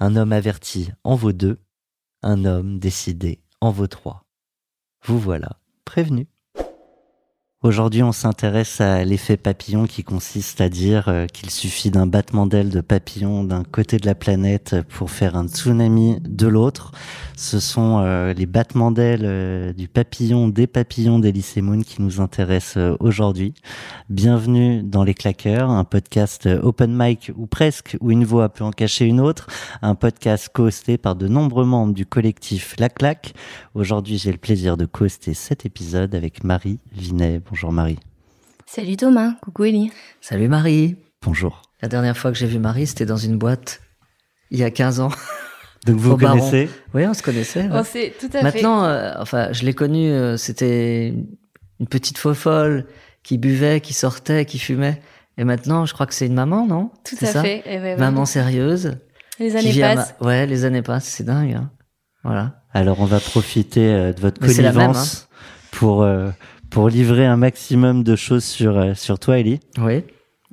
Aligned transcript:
Un 0.00 0.14
homme 0.14 0.32
averti 0.32 0.92
en 1.02 1.16
vaut 1.16 1.32
deux, 1.32 1.60
un 2.22 2.44
homme 2.44 2.78
décidé 2.78 3.42
en 3.60 3.72
vaut 3.72 3.88
trois. 3.88 4.24
Vous 5.04 5.18
voilà 5.18 5.60
prévenu. 5.84 6.28
Aujourd'hui, 7.64 8.04
on 8.04 8.12
s'intéresse 8.12 8.80
à 8.80 9.02
l'effet 9.02 9.36
papillon 9.36 9.88
qui 9.88 10.04
consiste 10.04 10.60
à 10.60 10.68
dire 10.68 11.08
euh, 11.08 11.26
qu'il 11.26 11.50
suffit 11.50 11.90
d'un 11.90 12.06
battement 12.06 12.46
d'aile 12.46 12.68
de 12.68 12.80
papillon 12.80 13.42
d'un 13.42 13.64
côté 13.64 13.96
de 13.96 14.06
la 14.06 14.14
planète 14.14 14.76
pour 14.88 15.10
faire 15.10 15.34
un 15.34 15.48
tsunami 15.48 16.20
de 16.20 16.46
l'autre. 16.46 16.92
Ce 17.36 17.58
sont 17.58 17.98
euh, 17.98 18.32
les 18.32 18.46
battements 18.46 18.92
d'ailes 18.92 19.24
euh, 19.24 19.72
du 19.72 19.88
papillon, 19.88 20.46
des 20.46 20.68
papillons 20.68 21.18
d'Elysée 21.18 21.60
Moon 21.60 21.80
qui 21.80 22.00
nous 22.00 22.20
intéressent 22.20 22.96
aujourd'hui. 23.00 23.54
Bienvenue 24.08 24.84
dans 24.84 25.02
Les 25.02 25.14
Claqueurs, 25.14 25.68
un 25.68 25.82
podcast 25.82 26.48
open 26.62 26.96
mic 26.96 27.32
ou 27.36 27.48
presque, 27.48 27.96
où 28.00 28.12
une 28.12 28.24
voix 28.24 28.50
peut 28.50 28.62
en 28.62 28.70
cacher 28.70 29.04
une 29.04 29.18
autre. 29.18 29.48
Un 29.82 29.96
podcast 29.96 30.48
co-hosté 30.52 30.96
par 30.96 31.16
de 31.16 31.26
nombreux 31.26 31.64
membres 31.64 31.92
du 31.92 32.06
collectif 32.06 32.76
La 32.78 32.88
Claque. 32.88 33.34
Aujourd'hui, 33.74 34.16
j'ai 34.16 34.30
le 34.30 34.38
plaisir 34.38 34.76
de 34.76 34.86
co-hoster 34.86 35.34
cet 35.34 35.66
épisode 35.66 36.14
avec 36.14 36.44
Marie 36.44 36.78
Vinet. 36.92 37.40
Bonjour 37.50 37.72
Marie. 37.72 37.98
Salut 38.66 38.96
Thomas, 38.96 39.32
coucou 39.42 39.64
Ellie. 39.64 39.90
Salut 40.20 40.48
Marie. 40.48 40.96
Bonjour. 41.22 41.62
La 41.82 41.88
dernière 41.88 42.16
fois 42.16 42.30
que 42.32 42.38
j'ai 42.38 42.46
vu 42.46 42.58
Marie, 42.58 42.86
c'était 42.86 43.06
dans 43.06 43.16
une 43.16 43.38
boîte 43.38 43.80
il 44.50 44.58
y 44.58 44.64
a 44.64 44.70
15 44.70 45.00
ans. 45.00 45.10
Donc 45.86 45.96
vous 45.96 46.10
vous 46.10 46.16
Baron. 46.16 46.38
connaissez 46.38 46.68
Oui, 46.94 47.06
on 47.06 47.14
se 47.14 47.22
connaissait. 47.22 47.62
ouais. 47.68 47.78
Oh, 47.80 47.82
c'est 47.84 48.14
tout 48.20 48.28
à 48.36 48.42
Maintenant, 48.42 48.84
euh, 48.84 49.12
enfin, 49.18 49.52
je 49.52 49.64
l'ai 49.64 49.74
connue, 49.74 50.10
euh, 50.10 50.36
c'était 50.36 51.08
une 51.80 51.86
petite 51.86 52.18
faux 52.18 52.34
folle 52.34 52.86
qui 53.22 53.38
buvait, 53.38 53.80
qui 53.80 53.94
sortait, 53.94 54.44
qui 54.44 54.58
fumait. 54.58 55.00
Et 55.38 55.44
maintenant, 55.44 55.86
je 55.86 55.94
crois 55.94 56.06
que 56.06 56.14
c'est 56.14 56.26
une 56.26 56.34
maman, 56.34 56.66
non? 56.66 56.90
Tout 57.04 57.16
C'est 57.18 57.28
à 57.28 57.32
ça? 57.32 57.42
fait. 57.42 57.62
Eh 57.64 57.78
ben, 57.78 57.98
Maman 57.98 58.20
ouais. 58.20 58.26
sérieuse. 58.26 58.96
Les 59.38 59.54
années 59.56 59.80
passent. 59.80 60.14
ma- 60.20 60.26
Ouais, 60.26 60.46
les 60.46 60.64
années 60.64 60.82
passent, 60.82 61.06
c'est 61.06 61.24
dingue. 61.24 61.54
hein. 61.54 61.70
Voilà. 62.24 62.60
Alors 62.74 63.00
on 63.00 63.04
va 63.06 63.20
profiter 63.20 63.86
euh, 63.94 64.12
de 64.12 64.20
votre 64.20 64.40
Mais 64.42 64.48
même, 64.48 64.66
hein. 64.66 64.72
connivence 64.72 65.28
pour 65.70 66.02
euh, 66.02 66.30
pour 66.70 66.88
livrer 66.88 67.26
un 67.26 67.36
maximum 67.36 68.04
de 68.04 68.16
choses 68.16 68.44
sur 68.44 68.78
euh, 68.78 68.94
sur 68.94 69.18
toi, 69.18 69.38
Ellie. 69.38 69.60
Oui, 69.78 70.04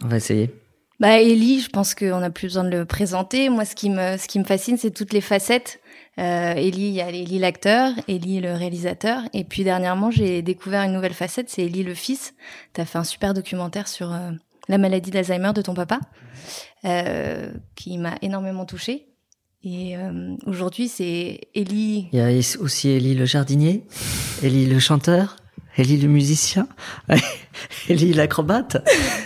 on 0.03 0.07
va 0.07 0.17
essayer. 0.17 0.53
Bah 0.99 1.19
Ellie, 1.21 1.59
je 1.59 1.69
pense 1.69 1.93
qu'on 1.93 2.19
n'a 2.19 2.29
plus 2.29 2.47
besoin 2.47 2.63
de 2.63 2.69
le 2.69 2.85
présenter. 2.85 3.49
Moi, 3.49 3.65
ce 3.65 3.75
qui 3.75 3.89
me, 3.89 4.17
ce 4.17 4.27
qui 4.27 4.39
me 4.39 4.45
fascine, 4.45 4.77
c'est 4.77 4.91
toutes 4.91 5.11
les 5.11 5.21
facettes. 5.21 5.81
Euh, 6.17 6.53
Ellie, 6.53 6.87
il 6.87 6.93
y 6.93 7.01
a 7.01 7.09
Ellie 7.09 7.39
l'acteur, 7.39 7.91
Ellie 8.07 8.39
le 8.39 8.53
réalisateur, 8.53 9.23
et 9.33 9.43
puis 9.43 9.65
dernièrement, 9.65 10.11
j'ai 10.11 10.41
découvert 10.41 10.83
une 10.83 10.93
nouvelle 10.93 11.13
facette, 11.13 11.49
c'est 11.49 11.63
Ellie 11.63 11.83
le 11.83 11.93
fils. 11.93 12.33
T'as 12.71 12.85
fait 12.85 12.97
un 12.97 13.03
super 13.03 13.33
documentaire 13.33 13.89
sur 13.89 14.13
euh, 14.13 14.31
la 14.69 14.77
maladie 14.77 15.11
d'Alzheimer 15.11 15.51
de 15.53 15.61
ton 15.61 15.73
papa, 15.73 15.99
euh, 16.85 17.51
qui 17.75 17.97
m'a 17.97 18.15
énormément 18.21 18.65
touchée. 18.65 19.07
Et 19.63 19.97
euh, 19.97 20.35
aujourd'hui, 20.45 20.87
c'est 20.87 21.41
Ellie. 21.53 22.07
Il 22.13 22.19
y 22.19 22.21
a 22.21 22.29
aussi 22.61 22.89
Ellie 22.89 23.15
le 23.15 23.25
jardinier, 23.25 23.83
Ellie 24.43 24.67
le 24.67 24.79
chanteur, 24.79 25.35
Ellie 25.77 25.97
le 25.97 26.07
musicien, 26.07 26.67
Ellie 27.89 28.13
l'acrobate. 28.13 28.77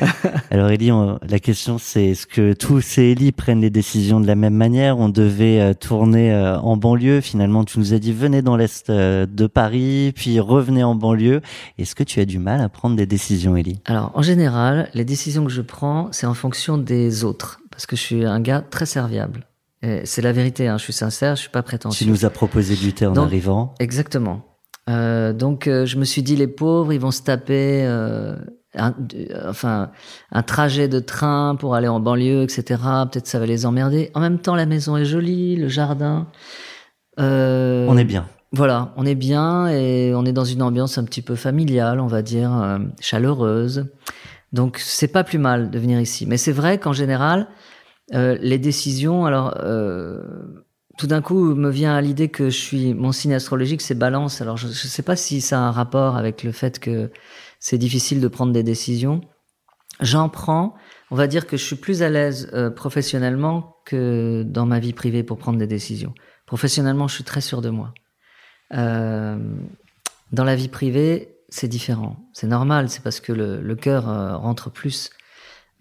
Alors 0.52 0.70
Ellie, 0.70 0.92
on- 0.92 1.20
la 1.28 1.40
question 1.40 1.78
c'est 1.78 2.06
est-ce 2.08 2.26
que 2.28 2.54
tous 2.54 2.82
ces 2.82 3.04
Ellie 3.12 3.32
prennent 3.32 3.62
les 3.62 3.70
décisions 3.70 4.20
de 4.20 4.28
la 4.28 4.36
même 4.36 4.56
manière? 4.56 4.98
On 4.98 5.10
devait 5.10 5.60
euh, 5.62 5.74
tourner 5.74 6.34
euh, 6.34 6.58
en 6.60 6.76
banlieue. 6.78 7.22
Finalement, 7.22 7.64
tu 7.66 7.80
nous 7.80 7.94
as 7.94 8.00
dit 8.00 8.14
venez 8.14 8.42
dans 8.42 8.56
l'est 8.58 8.90
euh, 8.90 9.26
de 9.28 9.48
Paris, 9.48 10.12
puis 10.16 10.40
revenez 10.40 10.84
en 10.84 10.96
banlieue. 10.96 11.42
Est-ce 11.78 11.94
que 11.96 12.04
tu 12.04 12.20
as 12.20 12.26
du 12.26 12.40
mal 12.40 12.62
à 12.62 12.70
prendre 12.70 12.96
des 12.96 13.06
décisions, 13.06 13.56
Ellie? 13.56 13.82
Alors, 13.86 14.12
en 14.16 14.22
général, 14.22 14.90
les 14.94 15.06
décisions 15.06 15.46
que 15.46 15.52
je 15.52 15.62
prends, 15.62 16.08
c'est 16.12 16.26
en 16.28 16.34
fonction 16.34 16.78
des 16.78 17.24
autres. 17.24 17.60
Parce 17.72 17.86
que 17.86 17.96
je 17.96 18.02
suis 18.02 18.26
un 18.26 18.40
gars 18.42 18.62
très 18.62 18.86
serviable. 18.86 19.46
Et 19.82 20.02
C'est 20.04 20.22
la 20.22 20.34
vérité, 20.34 20.68
hein, 20.68 20.78
je 20.78 20.84
suis 20.84 20.94
sincère, 20.94 21.36
je 21.36 21.42
suis 21.42 21.50
pas 21.50 21.62
prétentieux. 21.64 22.06
Tu 22.06 22.12
nous 22.12 22.26
as 22.26 22.30
proposé 22.30 22.76
du 22.76 22.92
thé 22.92 23.06
en 23.06 23.14
Donc- 23.14 23.26
arrivant. 23.28 23.76
Exactement. 23.80 24.46
Euh, 24.90 25.34
donc, 25.34 25.68
euh, 25.68 25.86
je 25.86 25.98
me 25.98 26.06
suis 26.06 26.24
dit, 26.24 26.36
les 26.36 26.48
pauvres, 26.48 26.92
ils 26.92 27.00
vont 27.00 27.12
se 27.12 27.22
taper, 27.22 27.86
euh, 27.86 28.36
un, 28.76 28.94
euh, 29.16 29.50
enfin, 29.50 29.92
un 30.32 30.44
trajet 30.44 30.88
de 30.88 31.00
train 31.00 31.56
pour 31.56 31.76
aller 31.76 31.88
en 31.88 32.00
banlieue, 32.00 32.44
etc. 32.44 32.82
Peut-être 33.12 33.28
ça 33.28 33.40
va 33.40 33.46
les 33.46 33.66
emmerder. 33.66 34.12
En 34.14 34.20
même 34.20 34.40
temps, 34.40 34.56
la 34.56 34.66
maison 34.66 34.98
est 34.98 35.06
jolie, 35.06 35.56
le 35.56 35.68
jardin. 35.70 36.28
Euh, 37.20 37.86
On 37.88 37.98
est 37.98 38.06
bien. 38.06 38.26
Voilà, 38.52 38.94
on 38.98 39.06
est 39.06 39.16
bien 39.16 39.68
et 39.68 40.14
on 40.16 40.26
est 40.26 40.34
dans 40.34 40.44
une 40.44 40.64
ambiance 40.64 40.98
un 40.98 41.04
petit 41.04 41.22
peu 41.22 41.36
familiale, 41.36 42.00
on 42.00 42.08
va 42.08 42.24
dire, 42.24 42.80
chaleureuse. 43.00 43.86
Donc 44.54 44.80
c'est 44.80 45.08
pas 45.08 45.24
plus 45.24 45.38
mal 45.38 45.70
de 45.70 45.78
venir 45.78 46.00
ici. 46.00 46.26
Mais 46.26 46.38
c'est 46.38 46.52
vrai 46.52 46.80
qu'en 46.80 46.94
général, 46.94 47.48
euh, 48.14 48.38
les 48.42 48.58
décisions, 48.58 49.26
alors 49.26 49.56
euh, 49.60 50.24
tout 51.00 51.08
d'un 51.08 51.22
coup 51.22 51.56
me 51.56 51.70
vient 51.70 51.96
à 51.96 52.02
l'idée 52.02 52.28
que 52.28 52.50
je 52.50 52.58
suis 52.58 52.94
mon 52.94 53.14
signe 53.14 53.34
astrologique 53.34 53.82
c'est 53.82 53.96
Balance. 53.96 54.42
Alors 54.42 54.58
je, 54.58 54.68
je 54.68 54.88
sais 54.96 55.02
pas 55.02 55.16
si 55.16 55.40
ça 55.40 55.58
a 55.58 55.62
un 55.62 55.72
rapport 55.72 56.18
avec 56.18 56.44
le 56.44 56.52
fait 56.52 56.78
que 56.78 57.10
c'est 57.60 57.78
difficile 57.78 58.20
de 58.20 58.28
prendre 58.28 58.52
des 58.52 58.64
décisions. 58.64 59.22
J'en 60.02 60.28
prends. 60.28 60.76
On 61.10 61.16
va 61.16 61.28
dire 61.28 61.48
que 61.48 61.56
je 61.56 61.64
suis 61.64 61.78
plus 61.78 62.04
à 62.04 62.10
l'aise 62.10 62.50
euh, 62.54 62.70
professionnellement 62.70 63.78
que 63.86 64.44
dans 64.46 64.66
ma 64.66 64.80
vie 64.80 64.94
privée 64.94 65.24
pour 65.24 65.38
prendre 65.38 65.58
des 65.58 65.68
décisions. 65.68 66.14
Professionnellement, 66.46 67.08
je 67.08 67.16
suis 67.16 67.24
très 67.24 67.42
sûr 67.42 67.62
de 67.62 67.70
moi. 67.70 67.94
Euh, 68.74 69.38
dans 70.32 70.44
la 70.44 70.56
vie 70.56 70.68
privée, 70.68 71.38
c'est 71.48 71.70
différent. 71.70 72.18
C'est 72.34 72.48
normal, 72.48 72.90
c'est 72.90 73.04
parce 73.04 73.22
que 73.22 73.32
le, 73.34 73.62
le 73.62 73.76
cœur 73.76 74.10
euh, 74.10 74.36
rentre 74.38 74.70
plus 74.70 75.10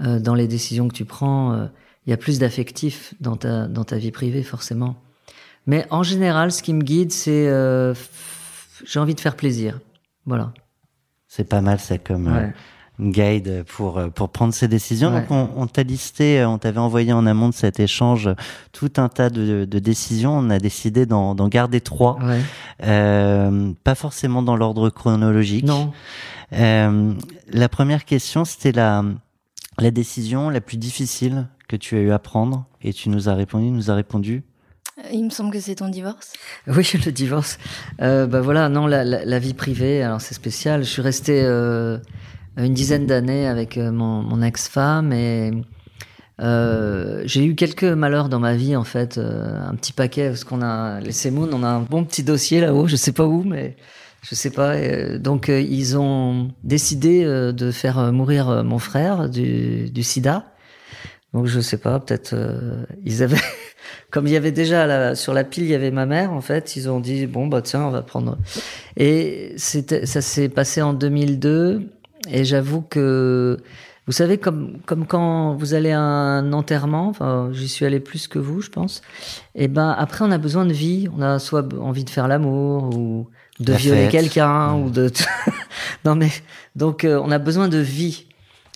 euh, 0.01 0.21
dans 0.21 0.35
les 0.35 0.47
décisions 0.47 0.87
que 0.89 0.95
tu 0.95 1.05
prends. 1.05 1.53
euh, 1.55 1.67
Il 2.07 2.11
y 2.11 2.13
a 2.13 2.17
plus 2.17 2.39
d'affectif 2.39 3.15
dans 3.21 3.37
ta, 3.37 3.67
dans 3.67 3.85
ta 3.85 3.99
vie 3.99 4.13
privée, 4.13 4.45
forcément. 4.45 4.97
Mais 5.69 5.87
en 5.91 6.03
général, 6.03 6.51
ce 6.51 6.63
qui 6.63 6.73
me 6.75 6.83
guide, 6.83 7.13
c'est 7.13 7.47
euh, 7.47 7.95
j'ai 8.85 8.99
envie 8.99 9.15
de 9.15 9.21
faire 9.21 9.37
plaisir. 9.37 9.79
Voilà. 10.27 10.53
C'est 11.29 11.49
pas 11.49 11.61
mal 11.61 11.79
ça 11.79 11.99
comme 11.99 12.27
euh, 12.29 12.47
Ouais. 12.47 12.55
guide 13.13 13.65
pour 13.69 13.99
euh, 13.99 14.09
pour 14.09 14.31
prendre 14.31 14.53
ses 14.55 14.67
décisions. 14.67 15.13
Ouais. 15.13 15.21
Donc 15.21 15.31
on, 15.31 15.51
on 15.57 15.67
t'a 15.67 15.83
listé, 15.83 16.45
on 16.47 16.57
t'avait 16.59 16.79
envoyé 16.81 17.13
en 17.13 17.27
amont 17.27 17.51
de 17.51 17.55
cet 17.55 17.81
échange 17.81 18.31
tout 18.73 18.91
un 18.97 19.09
tas 19.11 19.29
de, 19.31 19.67
de 19.67 19.79
décisions. 19.79 20.33
On 20.39 20.49
a 20.51 20.59
décidé 20.59 21.05
d'en 21.07 21.35
garder 21.49 21.81
trois, 21.83 22.19
Ouais. 22.23 22.41
Euh, 22.85 23.73
pas 23.85 23.95
forcément 23.95 24.43
dans 24.43 24.57
l'ordre 24.57 24.89
chronologique. 24.91 25.65
Non. 25.67 25.93
La 26.51 27.69
première 27.69 28.05
question, 28.07 28.45
c'était 28.45 28.73
la 28.73 29.05
la 29.79 29.91
décision 29.93 30.51
la 30.51 30.61
plus 30.61 30.77
difficile 30.77 31.47
que 31.69 31.77
tu 31.77 31.95
as 31.97 32.01
eu 32.01 32.11
à 32.11 32.19
prendre 32.19 32.65
et 32.83 32.93
tu 32.93 33.11
nous 33.11 33.29
as 33.29 33.35
répondu, 33.35 33.71
nous 33.71 33.91
a 33.91 33.95
répondu. 33.95 34.43
Il 35.13 35.25
me 35.25 35.31
semble 35.31 35.53
que 35.53 35.61
c'est 35.61 35.77
ton 35.77 35.89
divorce. 35.89 36.33
Oui, 36.67 36.91
le 37.05 37.13
divorce. 37.13 37.59
Euh, 38.03 38.27
bah 38.27 38.41
voilà, 38.41 38.69
non, 38.69 38.87
la, 38.87 39.05
la, 39.05 39.39
vie 39.39 39.55
privée, 39.55 40.03
alors 40.03 40.21
c'est 40.21 40.35
spécial. 40.35 40.83
Je 40.83 40.89
suis 40.89 41.03
resté 41.03 41.41
euh, 41.43 41.99
une 42.57 42.75
dizaine 42.75 43.07
d'années 43.07 43.47
avec 43.47 43.79
euh, 43.79 43.91
mon, 43.93 44.23
mon 44.23 44.43
ex-femme 44.43 45.13
et 45.13 45.53
euh, 46.41 47.23
j'ai 47.25 47.45
eu 47.45 47.55
quelques 47.55 47.85
malheurs 47.85 48.29
dans 48.29 48.39
ma 48.39 48.55
vie 48.55 48.77
en 48.77 48.85
fait, 48.85 49.19
euh, 49.19 49.69
un 49.69 49.75
petit 49.75 49.93
paquet 49.93 50.29
parce 50.29 50.45
qu'on 50.45 50.63
a 50.63 51.01
laissé 51.01 51.31
Moon, 51.31 51.49
on 51.53 51.63
a 51.65 51.69
un 51.69 51.81
bon 51.81 52.05
petit 52.05 52.23
dossier 52.23 52.61
là-haut, 52.61 52.87
je 52.87 52.97
sais 52.97 53.13
pas 53.13 53.25
où, 53.27 53.43
mais 53.43 53.77
je 54.23 54.35
sais 54.35 54.51
pas. 54.51 54.75
euh, 54.75 55.19
donc 55.19 55.49
ils 55.49 55.97
ont 55.97 56.51
décidé 56.65 57.25
de 57.25 57.71
faire 57.71 58.13
mourir 58.13 58.63
mon 58.65 58.79
frère 58.79 59.29
du, 59.29 59.91
du 59.91 60.03
SIDA. 60.03 60.45
Donc 61.35 61.47
je 61.47 61.61
sais 61.61 61.77
pas, 61.79 62.01
peut-être 62.01 62.33
euh, 62.33 62.85
ils 63.05 63.23
avaient 63.23 63.37
comme 64.11 64.27
il 64.27 64.33
y 64.33 64.37
avait 64.37 64.53
déjà 64.53 64.87
la- 64.87 65.15
sur 65.15 65.35
la 65.35 65.45
pile, 65.45 65.65
il 65.65 65.71
y 65.71 65.75
avait 65.75 65.91
ma 65.91 66.07
mère, 66.07 66.33
en 66.33 66.41
fait, 66.41 66.75
ils 66.77 66.89
ont 66.89 67.01
dit 67.01 67.27
bon 67.27 67.47
bah 67.47 67.61
tiens, 67.63 67.83
on 67.85 67.91
va 67.91 68.03
prendre. 68.03 68.39
Et 68.97 69.53
c'était, 69.57 70.07
ça 70.07 70.21
s'est 70.23 70.49
passé 70.49 70.81
en 70.83 70.95
2002. 70.95 71.83
Et 72.31 72.45
j'avoue 72.45 72.81
que 72.83 73.59
vous 74.07 74.13
savez 74.13 74.39
comme 74.39 74.79
comme 74.87 75.07
quand 75.07 75.55
vous 75.55 75.75
allez 75.75 75.93
à 75.93 76.01
un 76.01 76.53
enterrement, 76.55 77.09
enfin 77.09 77.51
j'y 77.53 77.69
suis 77.69 77.85
allé 77.85 78.01
plus 78.01 78.27
que 78.27 78.39
vous, 78.39 78.61
je 78.63 78.71
pense. 78.71 79.03
Et 79.55 79.69
ben 79.69 79.95
après 79.97 80.25
on 80.25 80.31
a 80.31 80.39
besoin 80.39 80.65
de 80.65 80.73
vie, 80.73 81.09
on 81.17 81.21
a 81.23 81.39
soit 81.39 81.67
envie 81.79 82.05
de 82.05 82.11
faire 82.11 82.27
l'amour 82.27 82.97
ou 82.97 83.29
de 83.61 83.73
La 83.73 83.79
violer 83.79 84.09
quelqu'un 84.09 84.75
ou 84.75 84.89
de 84.91 85.11
non 86.05 86.15
mais 86.15 86.31
donc 86.75 87.05
euh, 87.05 87.21
on 87.23 87.31
a 87.31 87.39
besoin 87.39 87.69
de 87.69 87.79
vie. 87.79 88.28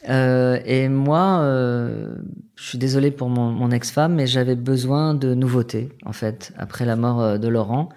Euh, 0.08 0.58
et 0.64 0.88
moi, 0.88 1.40
euh, 1.42 2.14
je 2.56 2.64
suis 2.68 2.78
désolé 2.78 3.10
pour 3.10 3.28
mon, 3.28 3.50
mon 3.52 3.70
ex-femme, 3.70 4.14
mais 4.14 4.26
j'avais 4.26 4.56
besoin 4.56 5.14
de 5.14 5.34
nouveautés, 5.34 5.90
en 6.04 6.12
fait, 6.12 6.52
après 6.58 6.84
la 6.84 6.96
mort 6.96 7.20
euh, 7.20 7.38
de 7.38 7.48
Laurent. 7.48 7.88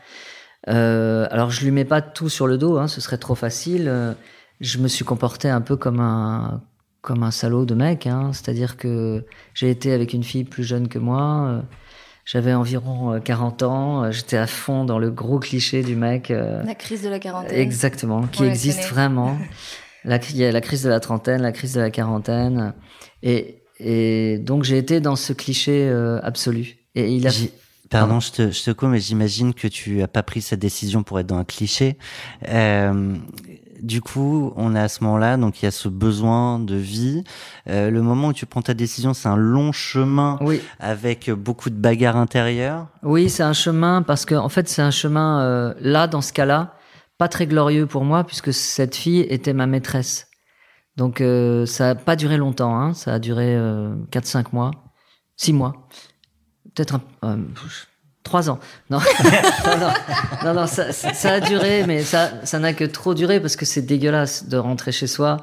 Euh, 0.68 1.28
alors, 1.31 1.52
je 1.52 1.63
lui 1.63 1.72
mets 1.72 1.86
pas 1.86 2.02
tout 2.02 2.30
sur 2.30 2.48
le 2.48 2.57
dos, 2.57 2.78
hein, 2.78 2.88
ce 2.88 3.02
serait 3.02 3.18
trop 3.18 3.36
facile. 3.36 3.86
Euh, 3.88 4.13
Je 4.62 4.78
me 4.80 4.88
suis 4.88 5.04
comporté 5.06 5.50
un 5.50 5.62
peu 5.62 5.75
comme 5.75 6.00
un 6.00 6.62
comme 7.02 7.22
un 7.22 7.30
salaud 7.30 7.66
de 7.66 7.75
mec, 7.75 8.08
hein, 8.08 8.31
c'est-à-dire 8.34 8.78
que 8.78 9.25
j'ai 9.54 9.69
été 9.69 9.94
avec 9.94 10.13
une 10.13 10.24
fille 10.24 10.44
plus 10.44 10.63
jeune 10.63 10.88
que 10.88 10.98
moi. 10.98 11.46
euh, 11.48 11.62
J'avais 12.25 12.56
environ 12.56 13.13
euh, 13.13 13.19
40 13.19 13.62
ans, 13.62 14.12
j'étais 14.12 14.38
à 14.38 14.48
fond 14.48 14.86
dans 14.86 14.98
le 14.98 15.12
gros 15.12 15.38
cliché 15.38 15.84
du 15.84 15.96
mec. 15.96 16.30
La 16.30 16.74
crise 16.74 17.04
de 17.04 17.10
la 17.10 17.19
quarantaine. 17.19 17.60
Exactement, 17.60 18.24
qui 18.25 18.42
On 18.42 18.46
existe 18.46 18.90
vraiment. 18.90 19.38
La, 20.06 20.19
il 20.30 20.38
y 20.38 20.46
a 20.46 20.52
la 20.52 20.62
crise 20.62 20.84
de 20.84 20.90
la 20.90 21.00
trentaine, 21.00 21.42
la 21.42 21.52
crise 21.52 21.74
de 21.74 21.81
la 21.81 21.90
quarantaine. 21.90 22.74
Et, 23.24 23.62
et 23.80 24.38
donc 24.38 24.63
j'ai 24.63 24.78
été 24.78 25.02
dans 25.02 25.16
ce 25.16 25.34
cliché 25.34 25.88
euh, 25.90 26.19
absolu. 26.24 26.78
Et 26.96 27.12
il 27.13 27.28
a 27.28 27.31
Pardon, 27.90 28.19
je 28.19 28.31
te, 28.31 28.52
je 28.52 28.63
te 28.63 28.72
coupe, 28.72 28.90
mais 28.90 29.00
j'imagine 29.00 29.54
que 29.54 29.68
tu 29.68 30.02
as 30.02 30.07
pas 30.07 30.24
pris 30.24 30.42
cette 30.42 30.60
décision 30.60 31.04
pour 31.04 31.19
être 31.19 31.28
dans 31.28 31.38
un 31.38 31.44
cliché. 31.44 31.98
Euh, 32.48 33.16
du 33.81 34.02
coup, 34.02 34.54
on 34.56 34.75
est 34.75 34.80
à 34.80 34.88
ce 34.88 35.04
moment-là, 35.04 35.38
donc 35.38 35.62
il 35.62 35.66
y 35.66 35.68
a 35.68 35.72
ce 35.72 35.88
besoin 35.88 36.58
de 36.60 36.75
vie. 36.75 37.24
Euh, 37.69 37.92
le 37.92 38.01
moment 38.01 38.30
où 38.30 38.34
tu 38.34 38.48
prends 38.48 38.63
ta 38.63 38.74
décision, 38.74 39.13
c'est 39.13 39.28
un 39.28 39.36
long 39.36 39.72
chemin 39.72 40.38
Oui, 40.42 40.62
avec 40.80 41.30
beaucoup 41.30 41.69
de 41.69 41.75
bagarres 41.75 42.18
intérieures. 42.18 42.88
oui, 43.04 43.30
c'est 43.30 43.44
un 43.44 43.54
chemin 43.54 44.01
parce 44.01 44.25
que 44.25 44.34
en 44.36 44.50
fait 44.50 44.68
c'est 44.68 44.81
un 44.81 44.92
chemin 44.92 45.42
euh, 45.42 45.74
là 45.80 46.08
dans 46.08 46.22
ce 46.22 46.34
cas-là 46.34 46.74
pas 47.17 47.27
très 47.27 47.47
glorieux 47.47 47.85
pour 47.88 48.03
moi 48.03 48.23
puisque 48.23 48.53
cette 48.53 48.95
fille 48.95 49.21
était 49.29 49.53
ma 49.53 49.67
maîtresse. 49.67 50.27
Donc 50.97 51.19
euh, 51.21 51.65
ça 51.65 51.89
a 51.91 51.95
pas 51.95 52.15
duré 52.15 52.38
longtemps, 52.38 52.77
hein, 52.79 52.94
ça 52.94 53.13
a 53.13 53.19
duré 53.19 53.56
euh, 53.56 53.94
4-5 54.12 54.45
mois, 54.53 54.71
6 55.35 55.51
mois, 55.53 55.88
peut-être 56.73 57.00
euh, 57.25 57.38
trois 58.23 58.50
ans. 58.50 58.59
Non, 58.89 59.00
non, 60.44 60.53
non, 60.53 60.67
ça, 60.67 60.91
ça- 60.94 61.33
a 61.33 61.39
duré, 61.41 61.85
mais 61.85 62.01
ça, 62.03 62.31
ça 62.45 62.59
n'a 62.59 62.73
que 62.73 62.85
trop 62.85 63.13
duré 63.13 63.39
parce 63.39 63.56
que 63.56 63.65
c'est 63.65 63.81
dégueulasse 63.81 64.47
de 64.47 64.57
rentrer 64.57 64.91
chez 64.91 65.07
soi 65.07 65.38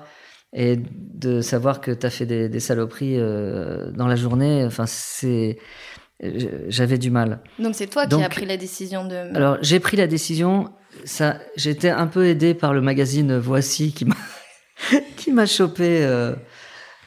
et 0.55 0.77
de 0.79 1.41
savoir 1.41 1.81
que 1.81 1.91
t'as 1.91 2.11
fait 2.11 2.27
des, 2.27 2.49
des 2.49 2.61
saloperies 2.61 3.19
euh, 3.19 3.91
dans 3.93 4.07
la 4.07 4.17
journée. 4.17 4.65
Enfin, 4.67 4.85
c'est, 4.87 5.59
j'avais 6.69 6.99
du 6.99 7.11
mal. 7.11 7.41
Donc 7.59 7.75
c'est 7.75 7.87
toi 7.89 8.07
qui 8.07 8.23
as 8.23 8.29
pris 8.29 8.47
la 8.47 8.57
décision 8.57 9.05
de. 9.05 9.15
Alors 9.37 9.59
j'ai 9.63 9.81
pris 9.81 9.97
la 9.97 10.07
décision. 10.07 10.71
Ça, 11.05 11.37
j'étais 11.57 11.89
un 11.91 12.07
peu 12.07 12.27
aidé 12.27 12.55
par 12.55 12.75
le 12.75 12.81
magazine 12.81 13.39
Voici 13.39 13.93
qui 13.93 14.05
m'a 14.05 14.15
qui 15.17 15.33
m'a 15.33 15.47
chopé. 15.47 16.05
euh, 16.05 16.35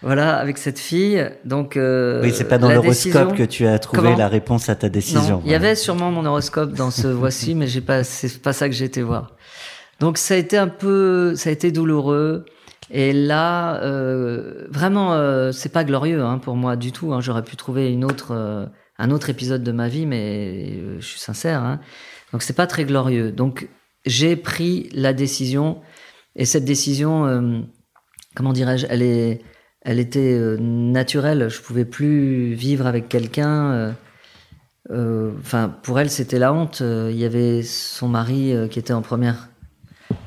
voilà, 0.01 0.35
avec 0.37 0.57
cette 0.59 0.77
fille. 0.77 1.27
Donc, 1.45 1.77
euh, 1.77 2.21
oui, 2.21 2.31
c'est 2.31 2.43
pas 2.43 2.57
dans 2.59 2.69
l'horoscope 2.69 3.29
décision- 3.29 3.31
que 3.31 3.43
tu 3.43 3.65
as 3.65 3.79
trouvé 3.79 4.03
Comment 4.03 4.17
la 4.17 4.27
réponse 4.27 4.69
à 4.69 4.75
ta 4.75 4.87
décision. 4.89 5.37
non, 5.37 5.41
il 5.45 5.51
y 5.51 5.55
avait 5.55 5.73
sûrement 5.75 6.11
mon 6.11 6.25
horoscope 6.25 6.73
dans 6.73 6.91
ce 6.91 7.07
voici, 7.23 7.55
mais 7.55 7.65
j'ai 7.65 7.81
pas, 7.81 8.03
c'est 8.03 8.39
pas 8.41 8.53
ça 8.53 8.69
que 8.69 8.75
j'ai 8.75 8.85
été 8.85 9.01
voir. 9.01 9.31
Donc 9.99 10.17
ça 10.17 10.33
a 10.33 10.37
été 10.37 10.57
un 10.57 10.67
peu, 10.67 11.33
ça 11.35 11.49
a 11.49 11.53
été 11.53 11.71
douloureux. 11.71 12.45
Et 12.91 13.13
là, 13.13 13.81
euh, 13.81 14.65
vraiment, 14.69 15.13
euh, 15.13 15.51
c'est 15.51 15.71
pas 15.71 15.83
glorieux 15.83 16.21
hein, 16.23 16.37
pour 16.37 16.55
moi 16.55 16.75
du 16.75 16.91
tout. 16.91 17.13
Hein. 17.13 17.21
J'aurais 17.21 17.43
pu 17.43 17.55
trouver 17.55 17.91
une 17.91 18.05
autre, 18.05 18.27
euh, 18.31 18.65
un 18.97 19.11
autre 19.11 19.29
épisode 19.29 19.63
de 19.63 19.71
ma 19.71 19.87
vie, 19.87 20.05
mais 20.05 20.73
euh, 20.77 20.99
je 20.99 21.05
suis 21.05 21.19
sincère. 21.19 21.61
Hein. 21.63 21.79
Donc 22.31 22.41
c'est 22.43 22.53
pas 22.53 22.67
très 22.67 22.85
glorieux. 22.85 23.31
Donc 23.31 23.67
j'ai 24.05 24.35
pris 24.35 24.89
la 24.93 25.13
décision, 25.13 25.81
et 26.35 26.45
cette 26.45 26.65
décision, 26.65 27.25
euh, 27.25 27.59
comment 28.35 28.53
dirais-je, 28.53 28.85
elle 28.89 29.01
est, 29.01 29.41
elle 29.81 29.99
était 29.99 30.33
euh, 30.37 30.57
naturelle. 30.59 31.49
Je 31.49 31.61
pouvais 31.61 31.85
plus 31.85 32.53
vivre 32.53 32.85
avec 32.87 33.07
quelqu'un. 33.09 33.71
euh, 33.71 33.91
euh, 34.91 35.31
Enfin, 35.39 35.69
pour 35.83 35.99
elle, 35.99 36.09
c'était 36.09 36.39
la 36.39 36.53
honte. 36.53 36.81
Il 36.81 37.15
y 37.17 37.25
avait 37.25 37.63
son 37.63 38.07
mari 38.07 38.53
qui 38.69 38.77
était 38.79 38.93
en 38.93 39.01
première 39.01 39.49